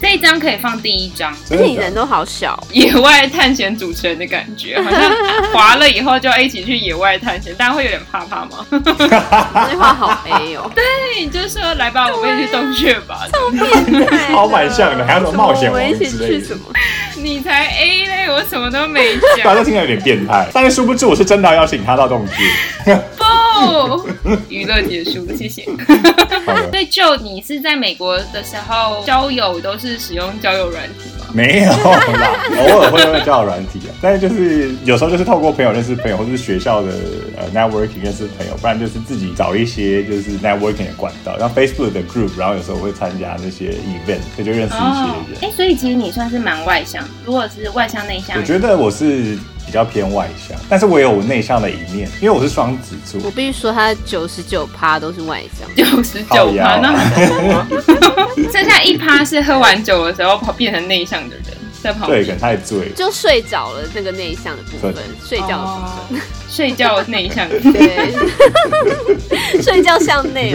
[0.00, 5.12] 这一张可以放第一张，而且你人都好小，野外探险主持人的感觉，好像
[5.52, 8.66] 滑了以后就要一起去野外探险，大家会有点怕怕吗？
[8.70, 10.70] 这句话好 A 哦。
[10.74, 13.26] 对，就说来吧，我们一起去洞穴吧。
[13.30, 16.56] 超变态，超蛮像的，还有什么冒险王之类的。
[17.16, 19.44] 你才 A 嘞，我什么都没讲。
[19.44, 22.26] 大家听起来有点变态，但是殊不知我是真的要邀请他到洞
[22.84, 22.98] 穴。
[23.18, 24.08] 不，
[24.48, 25.64] 娱乐结束，谢谢。
[26.70, 31.19] 所以就你是在美国的时候交友都是是使用交友软件？
[31.32, 36.92] 没有啦， 偶尔会用交友软体啊，但是就是有时候就是透过朋友认识朋友，或者是学校的
[37.36, 44.80] 呃 networking 认识朋友，不然就是自己找一些就是 networking 的管道，像 Facebook 的 group，然后有时候会参加那些 event，所以就认识一些人。
[44.80, 49.38] 哎、哦欸，所以其实你算是蛮外向，如果是外向内向，我觉得我是。
[49.66, 53.20] 比较偏外向，但是我有我内向的一面，因为我是双子座。
[53.22, 56.92] 我必须说，他九十九趴都是外向，九十九趴，那
[58.50, 61.44] 剩下一趴是喝完酒的时候变成内向的人。
[61.82, 68.12] 在旁边，对，可能太醉，就睡着了那个内向的部分，睡觉的部分，哦睡觉内向，对，
[69.62, 70.54] 睡觉向内，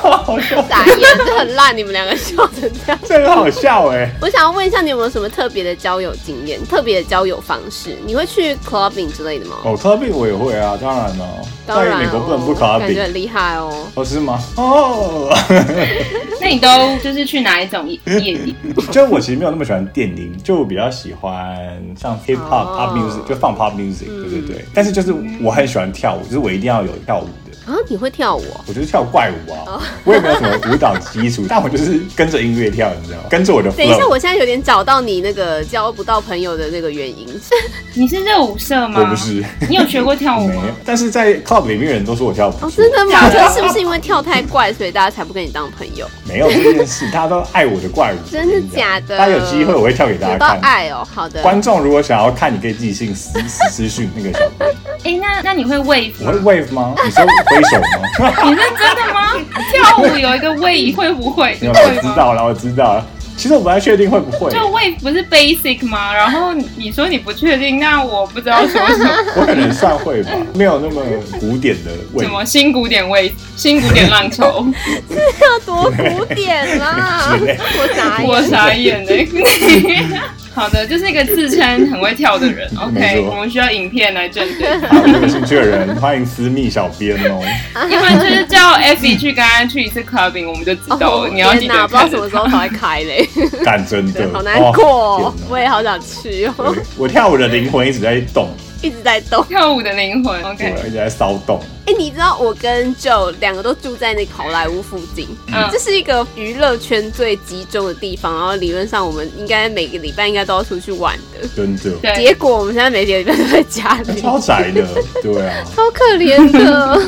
[0.00, 4.08] 好笑，傻眼，这很烂，你们两个笑成这样，这很好笑哎。
[4.22, 7.96] 我想要问一下，你有没有什么特别的交友经验、特别的交友方式？
[8.06, 9.56] 你会去 clubbing 之类的吗？
[9.64, 11.28] 哦，clubbing 我也会啊，当然了，
[11.66, 13.88] 当然、哦，在美国不能不感觉 clubbing，很厉害哦。
[13.94, 14.38] 哦，是吗？
[14.56, 15.36] 哦，
[16.40, 16.68] 那你都
[17.02, 18.38] 就是去哪一种夜店？
[18.92, 21.56] 就我其实没有那么喜欢电音，就我比较喜欢
[21.98, 24.64] 像 hip hop、哦、pop music，就放 pop music，、嗯、对对对。
[24.74, 27.28] 但是就是我很喜欢跳舞，就是我一定要有跳舞。
[27.66, 28.44] 啊，你会跳舞？
[28.66, 29.82] 我就是跳怪舞啊，oh.
[30.04, 33.24] 我也没有什么舞蹈基础，但我就是跟着音乐跳，你知道吗？
[33.28, 33.70] 跟着我的。
[33.72, 37.26] 等一下，我现在有点找到你那个交不到朋友的那个原因。
[37.94, 39.00] 你是热舞社吗？
[39.00, 39.44] 我不是。
[39.68, 40.54] 你有学过跳舞吗？
[40.62, 40.74] 没有。
[40.84, 42.52] 但是在 club 里面人都说我跳舞。
[42.60, 43.28] 哦，真的吗？
[43.30, 46.08] 这是不是因为跳太怪，所以大家才不跟你当朋友？
[46.24, 48.30] 没有这件事，大家都爱我的怪舞。
[48.30, 49.18] 真的假的？
[49.18, 50.60] 大家有机会我会跳给大家看。
[50.60, 51.42] 爱哦，好的。
[51.42, 54.70] 观众如果想要看，你可以寄信私私讯那个小编。
[55.04, 56.12] 哎，那那你会 wave？
[56.20, 56.94] 我会 wave 吗？
[57.04, 57.24] 你说
[57.56, 58.32] 挥手吗？
[58.44, 59.32] 你是真的吗？
[59.72, 61.56] 跳舞有一个 wave 会不会？
[61.62, 63.06] 我知道了，我知道了。
[63.36, 64.50] 其实我不太确定会不会。
[64.50, 66.14] 就 wave 不是 basic 吗？
[66.14, 69.10] 然后你说你不确定，那我不知道说什么。
[69.36, 71.02] 我可能算会吧，没有那么
[71.38, 72.22] 古典的 wave。
[72.22, 73.32] 什么新古典 wave？
[73.54, 74.64] 新古典浪潮？
[75.10, 77.36] 这要多古典啦！
[77.38, 79.10] 我傻眼，我傻眼呢。
[80.56, 82.66] 好的，就是一个自称很会跳的人。
[82.80, 84.64] OK，我们需要影片来证实。
[84.88, 87.42] 好，有兴趣的人欢迎私密小编哦。
[87.90, 91.28] 因为就是叫 Effy 去跟他去一次 clubbing，我们就知道了。
[91.28, 93.28] 你要记得，不知道什么时候才会开嘞。
[93.62, 96.74] 干真的， 好难过，我也好想去哦。
[96.96, 98.48] 我跳舞的灵魂一直在动。
[98.82, 101.60] 一直在动，跳舞的灵魂，OK，一直在骚动。
[101.86, 108.34] 哎、欸，你知道我跟 Joe 两个都住在那个好莱坞附近，嗯，这是一个娱乐圈最集中的地方。
[108.34, 112.16] 然后理论上我们应该每个礼拜应该都要出去玩的，真的。
[112.16, 114.84] 结果我们现在每个礼拜都在家里，超宅的，
[115.22, 117.00] 对啊，超可怜的。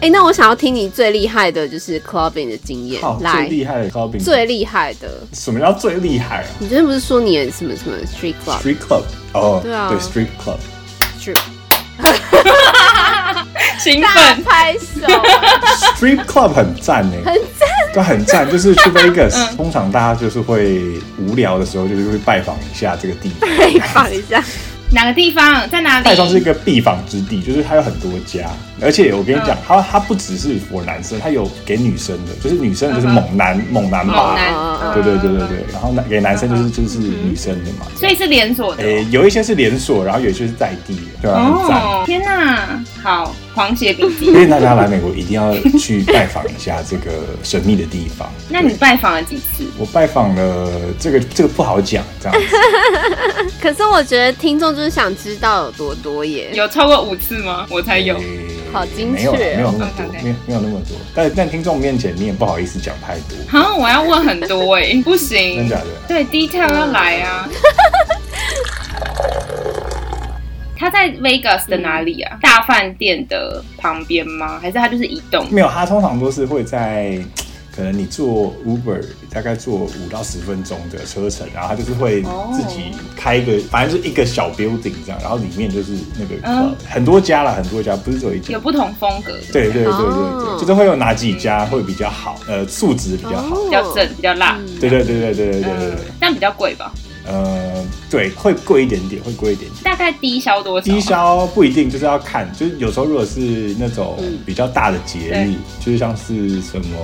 [0.00, 5.08] 哎、欸，那我想要听你最厉害的就是 clubbing 的经验，来，最厉害的 clubbing，最厉害的。
[5.32, 6.44] 什么叫最厉害啊？
[6.58, 10.58] 你昨天不是说你的什么什么 street club？street club，哦，对啊，对 street club。
[13.78, 15.06] 兴奋拍手
[15.96, 18.50] ！Street Club 很赞呢，很赞，都很赞。
[18.50, 24.42] 就是去 Vegas，通常大家就是会无聊的时候，就是会拜访一下这个地方，拜访一下。
[24.94, 26.04] 哪个地方在哪里？
[26.04, 28.48] 泰国是一个避访之地，就是它有很多家，
[28.80, 41.38] 而且我跟你讲，它它不只是 for 男生，它有给女生的，就是女生就是猛男猛男吧，对对对对对，然后男给男生就是就是女生的嘛，所以是连锁的，诶，有一些是连锁，然后有一些是在地的，对吧？
[41.40, 43.34] 哦，天哪，好。
[43.54, 47.12] 狂写笔记，因为大家来美国一定要去拜访一下这个
[47.42, 48.30] 神秘的地方。
[48.50, 49.64] 那你拜访了几次？
[49.78, 52.56] 我拜访了这个这个不好讲，这样子。
[53.62, 56.50] 可是我觉得听众就是想知道有多多耶。
[56.52, 57.66] 有超过五次吗？
[57.70, 58.20] 我才有。
[58.72, 60.96] 好精确，没有没有那么多，没有没有那么多。
[61.14, 63.38] 但在听众面前你也不好意思讲太多。
[63.46, 65.58] 好，我要问很多哎，不行。
[65.62, 65.86] 真假的？
[66.08, 67.48] 对，detail 要来啊。
[70.76, 72.38] 他在 Vegas 的哪里啊？
[72.42, 74.58] 大饭店的旁边吗？
[74.60, 75.46] 还是他就是移动？
[75.50, 77.18] 没有，他通常都是会在，
[77.74, 89.40] 可能你坐 Uber 大概坐五到十分钟的车程，然后他就是会自己开一个，反正就是一个小 building 这样，然后里面就是那个、嗯、很多家了，很多家不是只有一家，有不同风格的。
[89.52, 94.58] 对对对对对，就是会有哪几家会比较好，呃，素质比较好，比较正，比较辣。
[94.80, 96.92] 对对对对对对对对，但比较贵吧？
[97.26, 99.82] 呃，对，会贵一点点，会贵一点点。
[99.82, 100.84] 大概低消多少？
[100.84, 106.96] 低消不一定，就是要看，就是有时候如果是那种比较大的节日，嗯、就是像是什么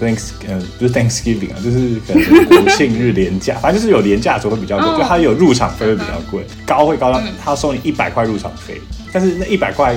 [0.00, 8.80] Thanks，呃，不是 Thanksgiving 啊，就是可能国庆日廉价， 反正就是有廉价的时候会比较贵，哦、就它有入场费会比较贵，高会高到他收你一百块入场费，
[9.12, 9.96] 但是那一百块。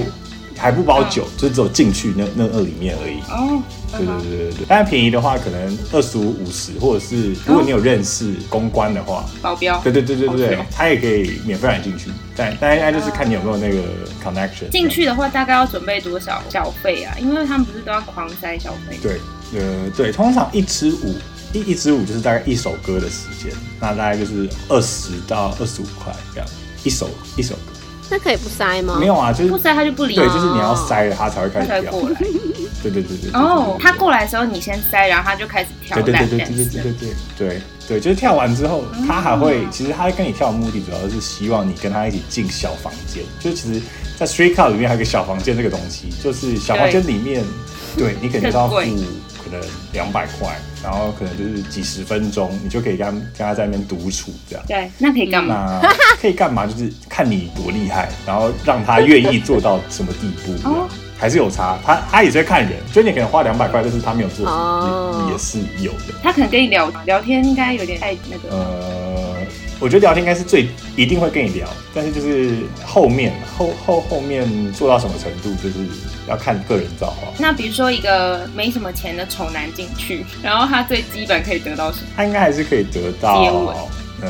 [0.62, 3.20] 还不包酒，就只有进去那那二里面而已。
[3.32, 4.66] 哦，对对对对对。
[4.68, 9.80] 但是便宜的话，可能二十五、五十，或者是如果你有认识公关的话，保镖。
[9.84, 12.12] 对对对对对，他也可以免费让你进去。
[12.36, 13.82] 但但应该就是看你有没有那个
[14.24, 14.70] connection。
[14.72, 17.16] 进去的话，大概要准备多少小费啊？
[17.20, 19.00] 因为他们不是都要狂塞小费。
[19.02, 19.20] 对，
[19.60, 21.16] 呃，对，通常一支舞
[21.54, 26.48] 一一支舞就是大概一首歌的时间，那大概就是二十到二十五块这样，
[26.84, 27.71] 一首一首歌。
[28.12, 28.98] 那可以不塞吗？
[29.00, 30.16] 没有啊，就是不塞他就不理。
[30.16, 31.92] 对，就是你要塞了，他才会开始跳。
[31.92, 32.20] 过来。
[32.84, 33.32] 对对对对。
[33.34, 35.96] 哦，他过来的时候你先塞，然后他就开始跳。
[35.96, 43.24] 对对对对对对对对对对，就是跳完之后，他还会，其实他跟你跳的目的主要是希望你跟他一起进小房间。
[43.40, 43.82] 就其实，
[44.20, 47.44] 在 Street Club 里面还有个小房间这个东西，就是小房间里面，
[47.98, 49.62] 对你肯定要付可能
[49.94, 50.60] 两百块。
[50.84, 54.66] 然后可能就是几十分钟，你就可以跟他跟他在那边独处这样。
[54.68, 55.80] 对，那可以干嘛？
[55.82, 55.90] 那
[56.20, 56.66] 可以干嘛？
[56.66, 60.74] 就是看你多厉害，然后让他愿意做到什么地步这样。
[60.74, 60.90] 哦
[61.22, 66.16] 还是有差，他他也是会看人，所以你可能花两百块，但是他没有做什么哦也，也是有的。
[66.24, 68.50] 他可能跟你聊聊天，应该有点太那个。
[68.50, 69.11] 呃，
[69.82, 75.80] 我觉得聊天应该是最一定会跟你聊，但是就是后面后后后面做到什么程度，就是
[76.28, 77.34] 要看个人造化。
[77.40, 82.08] 那比如说一个没什么钱的丑男进去，然后他最基本可以得到什么？
[82.16, 83.76] 他应该还是可以得到接吻
[84.22, 84.30] 呃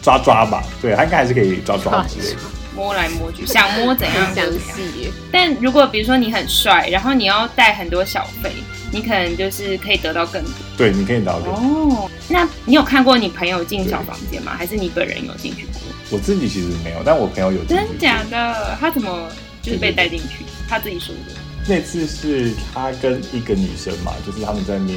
[0.00, 2.40] 抓抓吧，对他应该还是可以抓抓之类的。
[2.74, 4.76] 摸来摸去，想摸怎样很详就怎样。
[4.76, 5.12] 细。
[5.30, 8.50] 但如果比如说你很帅，然后你要带很多小费，
[8.92, 10.52] 你可能就是可以得到更多。
[10.76, 11.54] 对，你可以得到更多。
[11.54, 14.54] 哦，那你有看过你朋友进小房间吗？
[14.56, 15.80] 还是你本人有进去过？
[16.10, 17.84] 我自己其实没有，但我朋友有进去过。
[17.88, 18.76] 真假的？
[18.78, 19.28] 他怎么
[19.62, 20.44] 就是被带进去？
[20.68, 21.32] 他自己说的。
[21.66, 24.96] 那次是他跟一个女生嘛，就是他们在面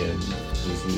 [0.53, 0.97] 就是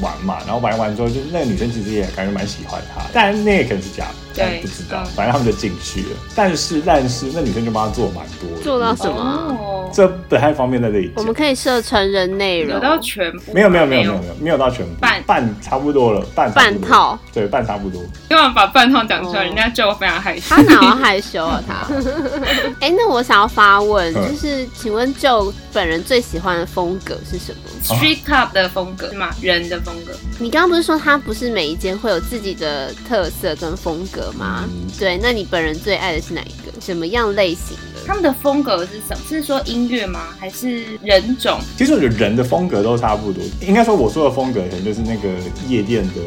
[0.00, 6.08] 玩嘛，然后玩完之后，就是那个女生其实也感觉蛮喜欢他，但那个可能是假的，对但不知道嗯，反正他们就进去了。
[6.34, 11.12] 但是但是那女生就帮他做蛮多的，做到什么哦，这不太方便在这里。
[11.16, 13.52] 我们可以设成人内容，有到全部？
[13.52, 18.02] 没有没有没有没有没有没有到全部，半半差不多了，半半套，对，半差不多。
[18.28, 19.40] 干嘛把半套讲出来？
[19.40, 20.42] 哦人家就非常害羞。
[20.48, 21.86] 他哪要害羞啊他？
[22.80, 29.30] 哎、那我想要发问，嗯就是请问就本人最喜欢的风格是什么？Street Club 的风格是吗？
[29.40, 30.12] 人的风格。
[30.38, 34.64] 你刚刚不是说他不是每一间会有自己的特色跟风格吗？
[34.66, 36.80] 嗯对，那你本人最爱的是哪一个？
[36.80, 38.00] 什么样类型的？
[38.06, 39.18] 他们的风格是什么？
[39.28, 40.20] 是说音乐吗？
[40.38, 41.58] 还是人种？
[41.76, 45.28] 其实我觉得人的风格都差不多，应该说我说的风格可能就是那个
[45.68, 46.20] 夜店的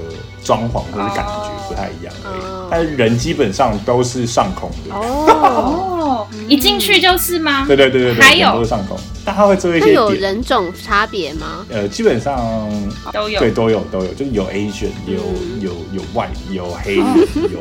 [0.44, 4.94] 装潢或者感觉不太一样而已，哦但是人基本上都是上空的。
[4.96, 7.66] 哦， 哦，一进去就是吗？
[7.68, 11.66] 对对对对对，还有人都是上空，但他会做一那些点，有人种差别吗？
[11.70, 12.72] 呃，基本上
[13.12, 13.38] 都有。
[13.42, 17.06] 对都有都有，就是有 Asian，有嗯有有 white，有黑人，
[17.52, 17.60] 有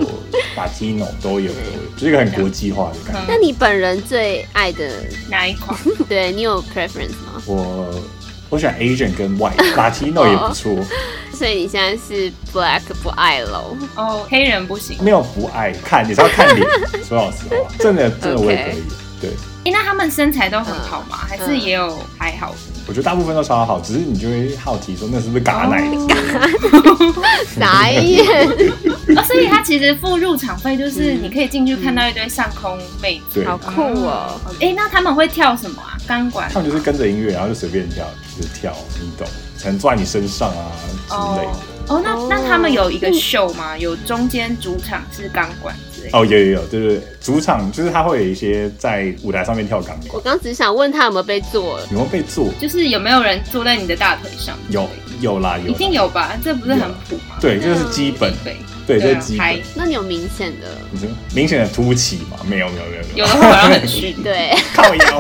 [0.56, 3.32] Latino 都有都有，就是一个很国际化的感觉。
[3.32, 4.88] 那你本人最爱的，
[5.28, 5.76] 哪一款？
[6.08, 7.42] 对你有 preference 吗？
[7.46, 7.90] 我
[8.48, 10.72] 我喜欢 Asian 跟 white，Latino 也不错，
[11.34, 13.76] 所以你现在是 black 不爱喽？
[13.96, 14.96] 哦，黑人不行。
[15.02, 16.64] 没有不爱看，你是要看脸。
[17.04, 18.82] 说老实话，真的真的我也可以。
[19.20, 19.30] 对，
[19.66, 21.18] 哎，那他们身材都很好吗？
[21.28, 22.54] 还是也有还好？
[22.86, 25.82] 我觉得大部分都超好，只是你就会好奇说那是不是嘎奶？
[27.58, 28.24] 傻眼，
[29.16, 33.44] 哦，所以他其实付入场费就是你可以进去看到一堆上空妹子。
[33.44, 34.40] 好酷哦！
[34.60, 35.98] 哎，那他们会跳什么啊？
[36.06, 36.60] 钢管他？
[36.60, 39.26] 们就是跟着音乐，然后就随便跳，就是跳，你懂，
[39.60, 40.70] 可能坐在你身上啊
[41.08, 41.52] 之类的。
[41.88, 43.76] 哦，那哦那他们有一个秀吗？
[43.76, 46.18] 有中间主场是钢管之类的。
[46.18, 52.48] 哦，有有有，就是主场，就是他会有一些在舞台上面跳钢管我管，刚只想问他有没有被做，有没有被做？
[52.60, 54.56] 就是有没有人坐在你的大腿上？
[54.68, 54.88] 有
[55.20, 56.36] 有啦有啦，一定有吧？
[56.44, 57.36] 这不是很普吗？
[57.40, 59.60] 对，这个是基本，对，对，这对啊是基本。
[59.74, 60.68] 那你有明显的？
[61.34, 62.38] 明显的凸起吗？
[62.44, 64.14] 没有没有没有没有的会好像很逊。
[64.22, 65.18] 对靠腰，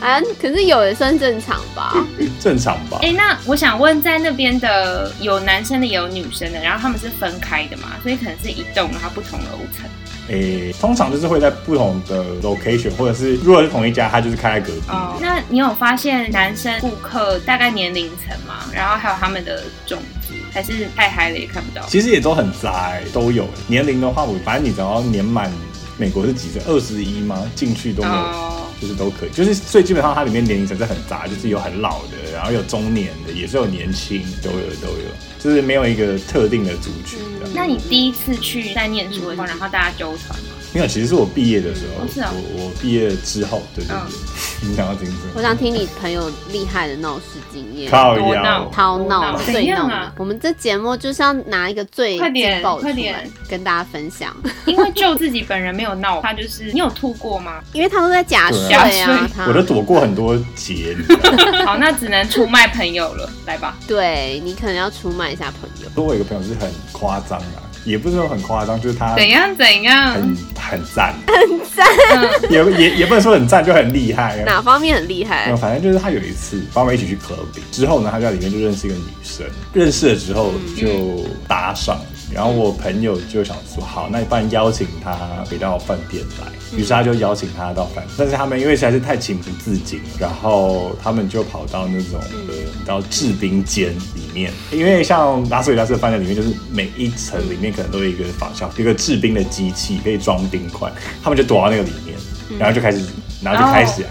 [0.00, 1.94] 啊，可是有的算正常吧？
[2.40, 2.98] 正常吧？
[3.02, 7.96] 哎、那我想问，在那边的有男生的也有女生的，然后他们是分开的嘛？
[8.02, 9.84] 所以可能是一栋，然后不同楼层。
[10.28, 14.82] 诶、通常就是会在不同的 location，或者是如果是同一家，它就是开在隔壁。
[14.90, 18.68] 哦，那你有发现男生顾客大概年龄层吗？
[18.70, 20.17] 然后还有他们的种族，
[20.52, 21.86] 还是太嗨了也看不到？
[21.88, 23.46] 其实也都很杂、欸，都有。
[23.66, 25.52] 年龄的话，我反正你只要年满，
[25.96, 26.62] 美国是几岁？
[26.66, 27.50] 二十一吗？
[27.54, 28.14] 进去都没有。
[28.14, 35.08] 哦，就是都可以，就是所以基本上它里面年龄层是很杂，就是有很老的，然后有中年的，也是有年轻，都有都有，
[35.38, 37.52] 就是没有一个特定的族群这样。
[37.54, 40.54] 那你第一次去在念书的时候，然后大家纠团吗？
[40.72, 45.18] 没有，其实是我毕业的时候，哦是啊我我毕业之后，对对对，你想要听什么？
[45.34, 47.90] 我想听你朋友厉害的闹事经验。
[47.90, 50.12] 靠闹，超闹最闹的怎样啊。
[50.18, 57.60] 我们这节目就是要拿一个最快点劲爆的出快点来跟大家分享，因为就自己本人没有闹，他就是你有吐过吗？
[57.72, 61.64] 因为他都在假睡对啊啊，他我都躲过很多劫，你知道吗？
[61.64, 63.76] 好，那只能出卖朋友了，来吧。
[63.86, 65.90] 对你可能要出卖一下朋友。
[66.02, 70.12] 我有一个朋友是很夸张啊，也不是说很夸张，就是他怎样怎样？
[70.12, 70.36] 很
[70.70, 71.86] 很赞，很赞，
[72.50, 74.44] 也也也不能说很赞，就很厉害啊。
[74.44, 75.56] 哪方面很厉没害有，？
[75.56, 81.98] 反正就是他有一次帮我们一起去 clubbing，之后呢，他在里面就认识一个女生，认识了之后就搭上，
[82.32, 85.16] 然后我朋友就想说，好，那你不然邀请他
[85.50, 102.16] 回到饭店来，于是他就邀请他到饭店，但是他们因为实在是太情不自禁，然后他们就跑到那种呃，你知道制冰间里面，因为像拉斯维加斯的饭店里面，就是每一层里面可能都有一个仿效，有一个制冰的机器可以装冰块，他们就躲到那个里面，
[102.58, 103.04] 然后就开始，
[103.42, 104.04] 然后就开始。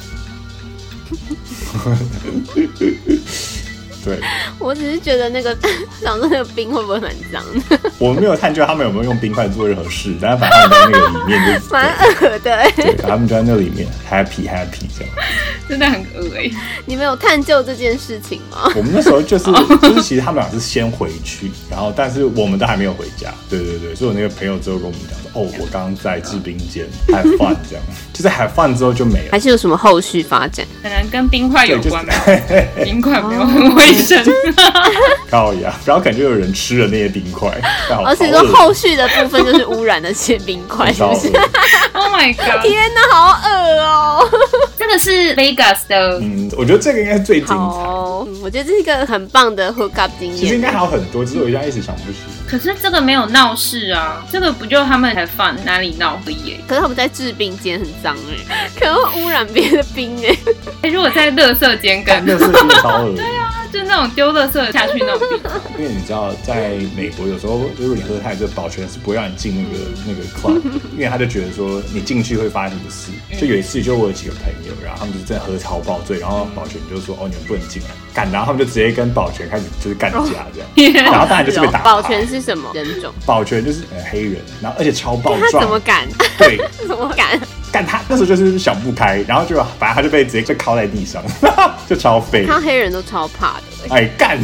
[2.80, 2.97] 对，
[4.08, 4.18] 对，
[4.58, 5.55] 我只是觉得那个
[6.01, 7.91] 想说那个冰会不会蛮脏的？
[7.99, 12.72] 我没有探究他们有没有用冰块做任何事，但是反正他们在那个里面就 蛮恶的、欸。
[12.72, 15.14] 对，他们就在那里面 happy happy 这样，
[15.68, 16.51] 真的很恶哎、欸。
[16.86, 18.72] 你们有探究这件事情吗？
[18.76, 19.45] 我们那时候就是
[19.82, 23.34] 就是其实他们俩是先回去，然后但是我们都还没有回家。
[23.49, 27.84] 对对对，所以我那个朋友之后跟我们讲说，哦，我刚刚在制冰间 have fun 这样，
[28.14, 29.32] 就是 have fun 之后就没了。
[29.32, 30.66] 还是有什么后续发展？
[30.82, 32.14] 可能跟冰块有关吧。
[32.26, 34.24] 就是、冰块没有很卫生。
[35.30, 37.50] 高 呀，然后感觉有人吃了那些冰块，
[38.06, 41.28] 而且说后续的部分就是污染那些冰块，是不是
[41.93, 42.62] ？Oh my god！
[42.64, 44.30] 天哪，好恶哦！
[44.78, 47.56] 这个是 Vegas 的，嗯，我觉得这个应该是最精彩。
[47.56, 50.38] 嗯，我觉得这是一个很棒的 hook up 经验。
[50.38, 52.20] 其实应该还有很多，只是我现在一直想不起。
[52.48, 56.58] 可是这个没有闹事啊，这个不就他们才放哪里闹不耶？
[56.68, 58.16] 可是他们在制冰间很脏
[58.50, 60.38] 哎，可能会污染别的冰哎。
[60.84, 63.16] 哎，如果在垃圾间更，垃圾间超恶。
[63.72, 70.61] 就那种丢垃圾下去那种地方，因为你知道，在美国有时候如果你喝太多，保全是不会让你进那个那个 club，
[70.93, 73.11] 因为他就觉得说你进去会发生什么事。
[73.39, 80.61] 就有一次，就我有几个朋友，然后他们就真的喝超爆醉，然后保全就说：“哦，你们不能进来。”干，然后他们就直接跟保全开始就是干架这
[80.91, 81.80] 样，然后 当然就是被打。
[81.84, 83.13] 保全是什么人种？
[83.26, 85.51] 保全就是黑人，然后而且超暴 壮。
[85.51, 86.07] 他怎么敢？
[86.38, 86.57] 对，
[86.88, 87.39] 怎么敢？
[87.72, 91.24] 干他那时候就是想不开，然后就反正他就被直接就靠在地上，
[91.88, 92.45] 就超废。
[92.47, 93.63] 他黑人都超怕的。
[93.89, 94.39] 哎，干，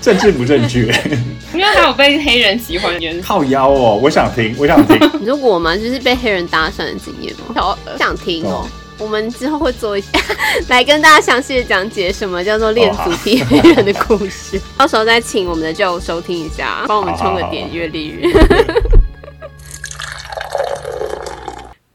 [0.00, 0.80] 政治不正确。
[1.52, 3.20] 因为他有被黑人喜欢的。
[3.20, 4.96] 靠腰哦，我想听，我想听。
[5.20, 5.76] 你说我吗？
[5.76, 7.54] 就是被黑人搭讪的经验吗？
[7.54, 8.66] 好想听哦。
[8.98, 10.20] 我们之后会做一下，
[10.68, 14.60] 来跟大家详细的讲解什么叫做恋足癖黑人的故事。
[14.76, 18.22] 到时候再请我们的 Joe 收听一下，帮我们充个点阅率。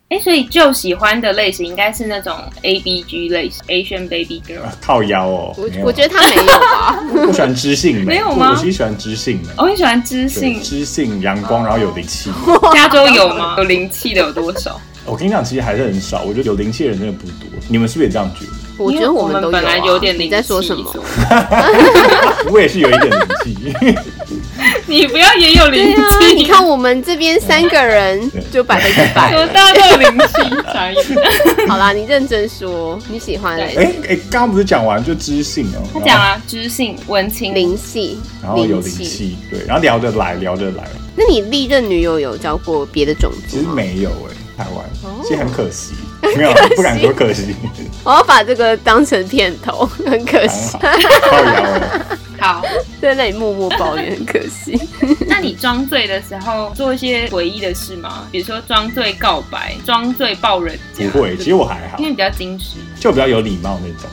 [0.09, 4.61] 哎，所以就喜欢的类型应该是那种 A B G 类型，Asian Baby Girl。
[4.79, 7.03] 靠腰哦，我我觉得他没有吧。
[7.27, 8.51] 我喜欢知性，没有吗？
[8.51, 9.49] 我其实喜欢知性的。
[9.57, 12.29] 我很喜欢知性，知性阳光，然后有灵气。
[12.71, 13.55] 加州有吗？
[13.57, 14.79] 有灵气的有多少？
[15.05, 16.21] 我跟你讲，其实还是很少。
[16.21, 17.49] 我觉得有灵气的人真的不多。
[17.67, 18.51] 你们是不是也这样觉得？
[18.77, 20.25] 我觉得我们本来有点灵气。
[20.25, 20.83] 你在说什么？
[22.51, 23.95] 我也是有一点灵气。
[24.87, 31.67] 你不要也有灵气、啊，你看我们这边三个人就百分之百，多大的灵气？
[31.67, 33.63] 好啦，你认真说，你喜欢的。
[33.63, 35.89] 哎哎、欸，刚、欸、刚不是讲完就知性哦、喔？
[35.93, 40.83] 他讲啊，知性、文青、灵气，然后有灵气，对，然后聊得来，聊得来。
[41.15, 43.41] 那你历任女友有交过别的种族吗？
[43.49, 44.85] 其实没有哎、欸，台湾，
[45.23, 45.93] 其实很可惜，
[46.35, 47.55] 没有，不敢说可惜。
[48.03, 50.77] 我要把这个当成片头， 很可惜。
[52.39, 52.61] 好，
[53.01, 54.79] 在那里默默抱怨，很可惜。
[55.27, 58.27] 那你装醉的时候做一些诡异的事吗？
[58.31, 61.07] 比如说装醉告白、装醉抱人家？
[61.07, 64.09] 不会，其实我还好，因为比较矜持，就比较有礼貌那种。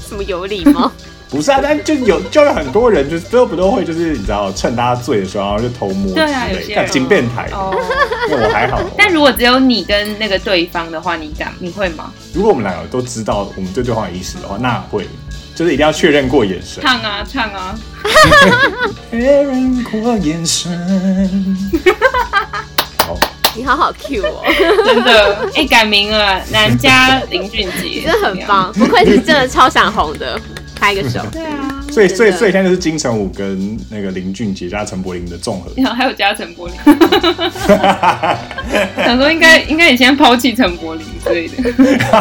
[0.00, 0.90] 什么有礼貌？
[1.32, 8.80] 不是啊，但就有就有很多人，就是最后不都会，就是你知道，趁大家醉的时候，然后就偷摸之类，对啊，有些人挺变态那我还好。
[8.96, 11.52] 但如果只有你跟那个对方的话，你敢？
[11.58, 12.12] 你会吗？
[12.34, 15.08] 如果我们两个都知道我们对对方有意思的话，那会。
[15.54, 17.78] 就是一定要确认过眼神，唱啊唱啊，
[19.10, 20.72] 确认过眼神。
[23.06, 23.18] 好，
[23.54, 24.42] 你好好 Q 哦，
[24.86, 25.34] 真的。
[25.48, 30.40] 哎、欸，改名了，南家林俊杰， 真的很棒，不愧是真的超想红的，
[30.82, 31.20] 拍个手。
[31.32, 31.68] 对啊。
[31.92, 35.70] 所以，所以，所以现在就是金城武跟那个林俊杰加陈柏霖的综合。
[35.76, 36.74] 然 后还有加陈柏霖。
[38.96, 41.54] 想说应该应该你先抛弃陈柏霖之类的。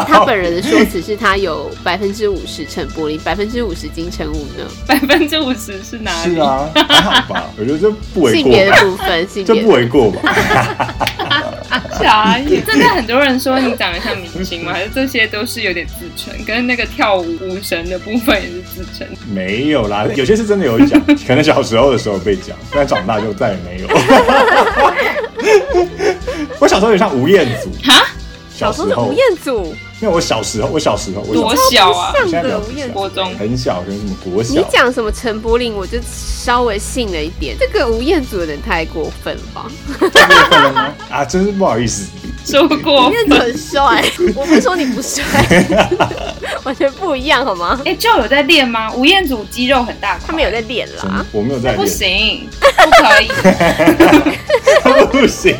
[0.07, 4.65] 他本人的说辞是他有百分之五十陈柏霖，百分之五十金城武呢？
[4.85, 6.35] 百分之五十是哪里？
[6.35, 7.49] 是啊，还好吧？
[7.57, 8.35] 我觉得这不为过。
[8.41, 10.35] 性别的部分，性别这不为过吧？
[12.65, 14.73] 真的 很多人说你长得像明星吗？
[14.73, 16.33] 还是这些都是有点自称？
[16.45, 19.07] 跟那个跳舞舞神的部分也是自称？
[19.33, 23.87] 没有啦，有些是真的有讲， 可能小时候的时候被讲，但长大就再也没有。
[26.59, 28.05] 我小时候有点像吴彦祖哈，
[28.53, 29.75] 小时候吴彦祖。
[30.01, 32.11] 因为我小时候，我小时候多小啊？
[32.29, 34.55] 上的吴彦祖，国中很小，跟什么国小？
[34.55, 37.55] 你讲什么陈柏霖，我就稍微信了一点。
[37.59, 39.71] 这个吴彦祖有点太过分了吧？
[40.11, 40.93] 太过分了吗？
[41.11, 42.07] 啊，真是不好意思。
[42.43, 44.03] 说过吴彦祖很帅，
[44.35, 45.23] 我不是说你不帅，
[46.65, 47.79] 完全不一样好吗？
[47.85, 48.91] 哎、欸，就有在练吗？
[48.93, 51.23] 吴彦祖肌肉很大，他们有在练啦。
[51.31, 53.27] 我没有在练，不行，不可以，
[55.21, 55.55] 不行。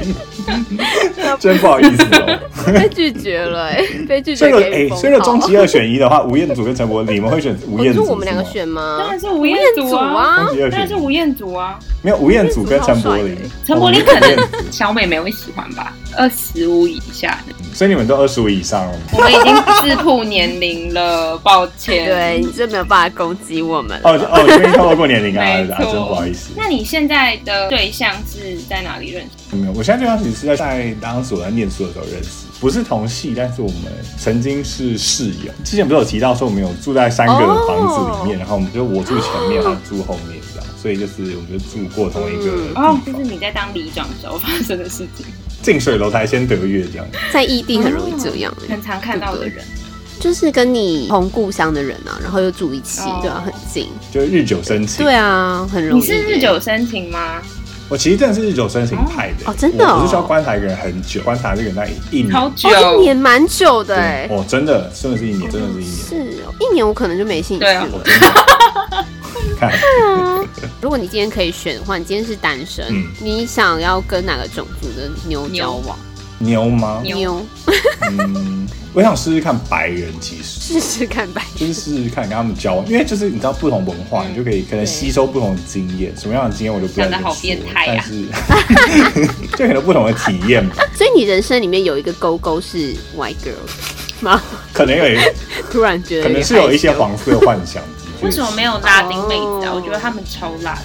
[1.40, 2.40] 真不好意思哦，
[2.74, 4.50] 被拒绝了哎，被拒绝。
[4.50, 8.06] 所以哎，所以终极二选一的话，吴彦祖跟陈柏霖，你们会选吴彦祖？
[8.06, 8.98] 我们两个选吗？
[9.00, 11.78] 当然是吴彦祖啊，当然是吴彦祖啊。
[12.02, 14.36] 没有吴彦祖跟陈柏霖，陈柏霖可能
[14.72, 17.54] 小美眉会喜欢吧，二十五以下的。
[17.74, 19.00] 所以你们都二十五以上了？
[19.14, 22.06] 我们已经自曝年龄了，抱歉。
[22.06, 24.00] 对，你真没有办法攻击我们。
[24.04, 25.46] 哦哦，因为透露过年龄 啊，
[25.80, 26.52] 真不好意思。
[26.56, 29.56] 那你现在的对象是在哪里认识？
[29.56, 35.52] 没有，我现在对象其实是在在当时我在念书的时候认识，不是同系，但是我们曾经是室友。
[35.64, 37.34] 之前不是有提到说我们有住在三个
[37.68, 38.42] 房子里面，oh.
[38.42, 42.80] 然后我们就我住前面，他住后面这样，所以就是我们就住过同一个。
[42.80, 45.26] 哦，就是你在当里长时候发生的事情。
[45.62, 47.06] 近水楼台先得月，这样。
[47.32, 49.64] 在异地很容易这样，哦，很常看到的人，
[50.20, 55.06] 就是跟你同故乡的人啊，然后又住一起，对啊，很近，就是日久生情。
[55.06, 56.02] 对啊，很容易。
[56.02, 57.42] 你是日久生情吗？
[57.90, 59.52] 我其实真的是日久生情派的。
[59.52, 67.88] 哦，真的，我不是需要观察一个人很久，观察这个人那一年，好久，一年蛮久的哎，哦，真的，真的是一年，真的是一年，是哦，一年我可能就没兴趣了。
[70.82, 75.98] 如果你今天可以选的话，你今天是单身，嗯、你想要跟哪个种族的妞交往？
[76.40, 77.02] 妞吗？
[77.04, 77.46] 妞。
[78.10, 86.12] 嗯，我想试试看白人，其实试试看白人，就是试试看跟他们交往，因为就是你知道不同文化，嗯、你就可以可能吸收不同的经验。
[86.18, 87.08] 什么样的经验我就不知道。
[87.10, 87.96] 讲的好变态啊！
[87.96, 90.76] 但是 就可能不同的体验吧。
[90.96, 94.42] 所以你人生里面有一个勾勾是 white girl 吗？
[94.74, 95.34] 可能有一个，
[95.72, 97.84] 突然觉得可能是有一些黄色幻想。
[98.22, 99.74] 为什么没有拉丁妹子啊？
[99.74, 100.82] 我觉得他们超辣的。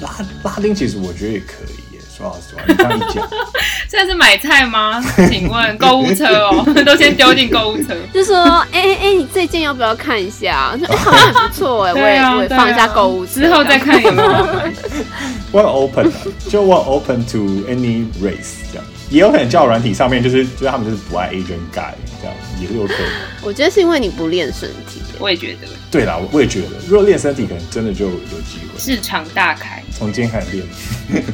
[0.00, 0.10] 拉
[0.42, 3.28] 拉丁其实我觉得也可以耶，说老实话，你这样一讲。
[3.88, 5.02] 现在是买菜吗？
[5.30, 7.94] 请问购物车哦， 都先丢进购物车。
[8.12, 8.36] 就说，
[8.72, 10.76] 哎哎哎，你这件要不要看一下？
[10.78, 14.72] 说，哎，好像很不错哎，我也我也放一下购物车，之后再看有没有买。
[15.52, 16.12] 我很 open，
[16.48, 18.84] 就我 open to any race 这样。
[19.10, 23.06] 也有可能叫软体上面就是就是他们就是不爱 agent guy 这样，也是有可能。
[23.42, 25.68] 我觉得是因为你不练身体，我也觉得。
[25.90, 28.78] 对啦，我也觉得，如果练身体，可能真的就有机会。
[28.78, 30.66] 市场大开，从今天开始练。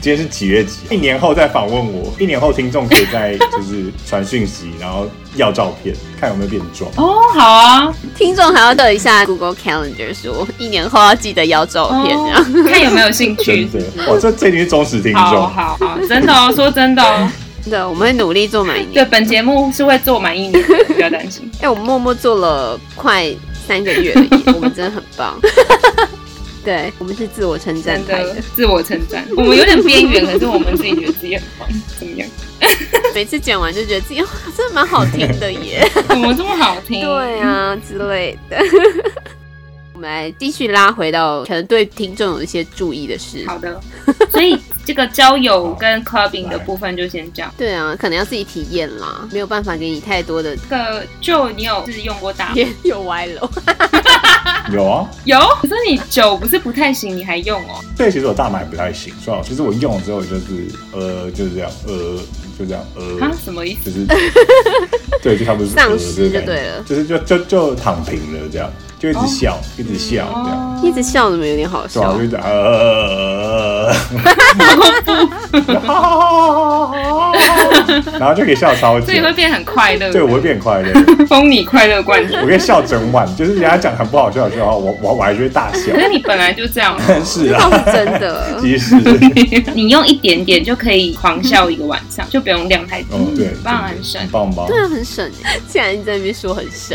[0.00, 0.78] 今天是几月几？
[0.90, 6.90] 一年后再访问我，一年后听众可以再就是传讯息，然后要照片，看有没有变壮。
[6.96, 13.66] 哦，好啊，听众还要等一下 Google Calendar 说，一年后要记得要照片，这样 看有没有兴趣。
[13.66, 15.22] 真的，哇，这这已经是忠实听众。
[15.22, 17.30] 好好好，真的哦， 说真的哦。
[17.68, 18.94] 对，我们会努力做满一年。
[18.94, 21.48] 对，本节目是会做满一年，不要担心。
[21.60, 23.30] 哎，我们默默做了快
[23.68, 25.38] 三个月而已，我们真的很棒。
[26.64, 29.26] 对，我们是自我称赞派的，自我称赞。
[29.36, 32.28] 我们有点边缘，可是我们自己觉得自己很棒，怎么样？
[33.14, 37.00] 每次剪完就觉得自己哇，真的蛮好听的耶，怎么这么好听？
[37.00, 38.58] 对啊，之类的。
[40.00, 43.44] 我们来继续拉回到可能对听众有一些注意的事。
[43.46, 43.78] 好的，
[44.32, 44.58] 所以。
[44.82, 47.54] 这个交友跟 clubbing 的部分就先这样。
[47.56, 50.56] 对啊，可能要自己体验啦，没有办法给你太多的。
[50.56, 52.56] 这个就你有就是用过大麻？
[52.82, 53.48] 又歪了。
[54.72, 55.38] 有啊，有。
[55.60, 57.78] 可是你酒不是不太行，你还用哦？
[57.96, 59.44] 对，其实我大麻不太行，算了。
[59.46, 62.16] 其实我用了之后就是呃，就是这样，呃，
[62.58, 63.26] 就这样，呃。
[63.26, 63.30] 啊？
[63.44, 63.92] 什么意思？
[63.92, 64.06] 就是
[65.22, 68.68] 对，就差不多丧失就对了，就是就就就躺平了这样。
[69.00, 72.18] 就一直笑，一直笑，这样一直笑，怎么有点好笑？
[72.18, 73.90] 就一直呃，
[78.20, 80.12] 然后就可以笑超级，所以会变很快乐。
[80.12, 80.92] 对，我会变很快乐，
[81.26, 82.38] 封你快乐冠军。
[82.40, 85.94] 我可以笑整晚，就是人家讲很不好笑的时候，我我我还觉得大笑。
[85.94, 86.94] 可是你本来就这样，
[87.24, 88.58] 是啊，是真的。
[88.60, 88.94] 其实
[89.74, 93.18] 你用一点点就可以狂笑一个晚上，就不用量太多。
[93.34, 94.66] 对，棒很省，棒棒。
[94.66, 95.26] 对啊，很省。
[95.66, 96.94] 既然你在那边说很省，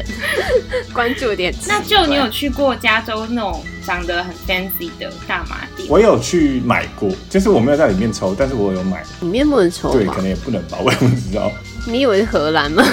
[0.93, 1.51] 关注点。
[1.67, 1.94] 那就。
[1.95, 5.87] 就你有去过加州那种长得很 fancy 的大麻店？
[5.89, 9.03] 我有去买过，就是我没有在里面抽，但是我有买。
[9.21, 9.91] 里面不能抽？
[9.93, 11.51] 对，可能也不能吧，我也不知道。
[11.87, 12.83] 你以为是荷兰吗？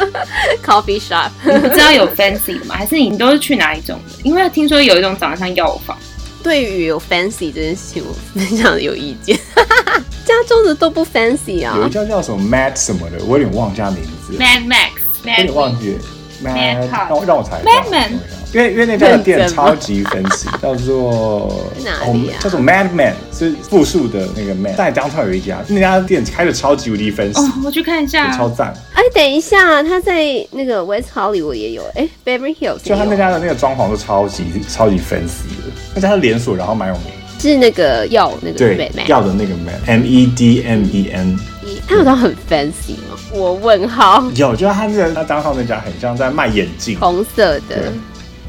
[0.64, 2.74] Coffee shop，你不知道有 fancy 的吗？
[2.76, 4.20] 还是你都是去哪一种的？
[4.24, 5.96] 因为听说有一种长得像药房。
[6.42, 9.38] 对于有 fancy 这件事情，我非常的有意见。
[10.26, 11.76] 加州的都不 fancy 啊。
[11.78, 14.36] 有一家叫什么 Mad 什么的，我有点忘记名字。
[14.36, 14.90] Mad Max，
[15.24, 15.96] 有点忘记。
[16.42, 17.60] Mad，让我让我猜。
[17.64, 18.10] Madman。
[18.54, 22.36] 因为因为那家的店超级 fancy，叫做哪里啊？
[22.38, 24.76] 叫做 Madman，是复数的那个 Man。
[24.76, 27.40] 在 Downtown 有一家，那家店开的超级无敌 fancy。
[27.40, 28.74] 哦，我去看一下，超赞。
[28.92, 32.82] 哎，等一下，他在那个 West Hollywood 也有，哎，Beverly Hills。
[32.84, 37.04] 就他那家的那个装潢都超级超级 fancy 的，那家是连锁，然后蛮有名。
[37.38, 41.38] 是那个药那个对药的那个 Man，M E D M E N。
[41.86, 43.16] 他有到很 fancy 吗？
[43.32, 44.24] 我问号。
[44.34, 47.92] 有，就是他那个他 Downtown 那家很像在卖眼镜，红色的。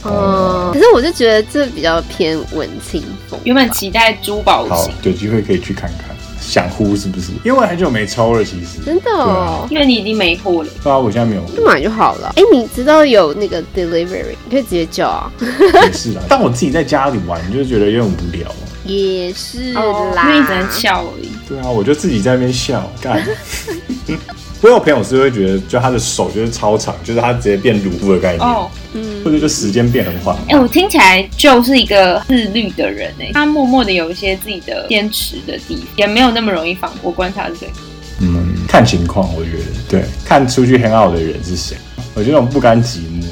[0.03, 3.39] 哦，可是我就觉得这比较偏文青风。
[3.45, 6.13] 原本期待珠宝型，有机会可以去看看。
[6.41, 7.31] 想呼是不是？
[7.45, 8.81] 因为很久没抽了，其实。
[8.85, 10.69] 真的哦，因为你已经没货了。
[10.83, 11.41] 对啊，我现在没有。
[11.55, 12.33] 就买就好了。
[12.35, 15.31] 哎，你知道有那个 delivery，你可以直接叫啊。
[15.39, 18.53] 也是啊，但我自己在家里玩，就觉得有点无聊。
[18.85, 21.29] 也是啦，因为只能笑而已。
[21.47, 23.23] 对啊，我就自己在那边笑干。
[24.61, 28.47] 我有朋友是会觉得，就他的手就是超长，就是他直接变鲁夫的概念。
[28.47, 30.33] 哦，嗯，或者就时间变很缓。
[30.47, 36.89] 哎、欸，我听起来就是一个自律的人哎，他默默的有一些自己的坚持的地方，也没有那么容易放。
[37.01, 37.73] 我观察是这个。
[38.21, 41.75] 嗯，看情况，我觉得对，看出去 hang out 的人是谁。
[42.15, 43.25] 我觉得那种不甘寂寞。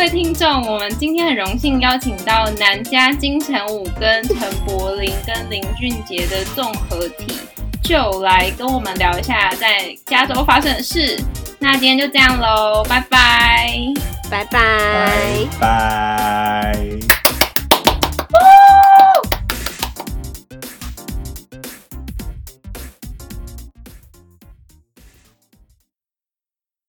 [0.00, 7.38] 各位听众，我们今天很荣幸邀请到南家金城武跟陈柏霖跟林俊杰的综合体，
[7.82, 11.22] 就来跟我们聊一下在加州发生的事。
[11.58, 12.98] 那今天就这样喽，拜，
[14.30, 14.46] 拜拜，
[15.60, 17.09] 拜拜。